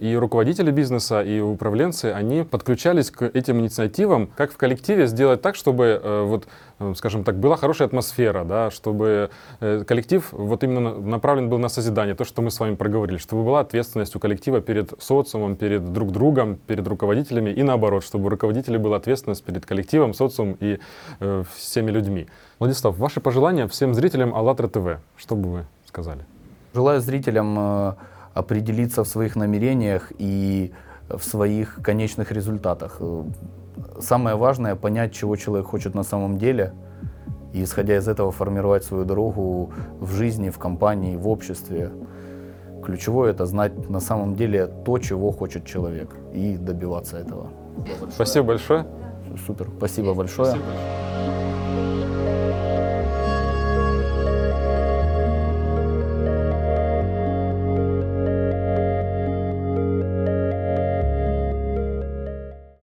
и 0.00 0.14
руководители 0.14 0.70
бизнеса, 0.70 1.22
и 1.22 1.40
управленцы, 1.40 2.06
они 2.06 2.42
подключались 2.42 3.10
к 3.10 3.22
этим 3.22 3.60
инициативам, 3.60 4.30
как 4.36 4.52
в 4.52 4.56
коллективе 4.56 5.06
сделать 5.06 5.40
так, 5.40 5.54
чтобы, 5.54 6.00
э, 6.02 6.22
вот, 6.24 6.46
э, 6.78 6.92
скажем 6.96 7.24
так, 7.24 7.36
была 7.36 7.56
хорошая 7.56 7.88
атмосфера, 7.88 8.44
да, 8.44 8.70
чтобы 8.70 9.30
э, 9.60 9.84
коллектив 9.86 10.28
вот 10.32 10.64
именно 10.64 10.80
на- 10.80 10.98
направлен 10.98 11.48
был 11.48 11.58
на 11.58 11.68
созидание, 11.68 12.14
то, 12.14 12.24
что 12.24 12.42
мы 12.42 12.50
с 12.50 12.60
вами 12.60 12.74
проговорили, 12.74 13.18
чтобы 13.18 13.42
была 13.44 13.60
ответственность 13.60 14.14
у 14.16 14.18
коллектива 14.18 14.60
перед 14.60 14.92
социумом, 15.02 15.56
перед 15.56 15.92
друг 15.92 16.12
другом, 16.12 16.56
перед 16.66 16.86
руководителями, 16.86 17.50
и 17.50 17.62
наоборот, 17.62 18.04
чтобы 18.04 18.26
у 18.26 18.28
руководителей 18.28 18.78
была 18.78 18.98
ответственность 18.98 19.44
перед 19.44 19.64
коллективом, 19.64 20.14
социумом 20.14 20.56
и 20.60 20.78
э, 21.20 21.44
всеми 21.56 21.90
людьми. 21.90 22.26
Владислав, 22.58 22.98
ваши 22.98 23.20
пожелания 23.20 23.66
всем 23.66 23.94
зрителям 23.94 24.34
АЛЛАТРА 24.34 24.68
ТВ, 24.68 25.00
что 25.16 25.36
бы 25.36 25.50
вы 25.50 25.66
сказали? 25.86 26.20
Желаю 26.74 27.00
зрителям 27.00 27.56
э, 27.58 27.92
определиться 28.34 29.04
в 29.04 29.08
своих 29.08 29.36
намерениях 29.36 30.12
и 30.18 30.72
в 31.08 31.22
своих 31.22 31.80
конечных 31.82 32.32
результатах. 32.32 32.96
Э, 33.00 33.24
Самое 34.00 34.36
важное 34.36 34.76
понять, 34.76 35.12
чего 35.12 35.36
человек 35.36 35.66
хочет 35.66 35.94
на 35.94 36.02
самом 36.02 36.38
деле, 36.38 36.72
и 37.52 37.62
исходя 37.62 37.96
из 37.96 38.08
этого 38.08 38.30
формировать 38.30 38.84
свою 38.84 39.04
дорогу 39.04 39.72
в 39.98 40.12
жизни, 40.12 40.50
в 40.50 40.58
компании, 40.58 41.16
в 41.16 41.28
обществе. 41.28 41.90
Ключевое 42.84 43.30
это 43.30 43.46
знать 43.46 43.90
на 43.90 44.00
самом 44.00 44.34
деле 44.34 44.66
то, 44.66 44.98
чего 44.98 45.32
хочет 45.32 45.66
человек, 45.66 46.14
и 46.32 46.56
добиваться 46.56 47.18
этого. 47.18 47.50
Спасибо 48.10 48.46
большое. 48.46 48.86
Супер, 49.46 49.68
спасибо 49.76 50.14
большое. 50.14 50.50
Спасибо. 50.50 51.39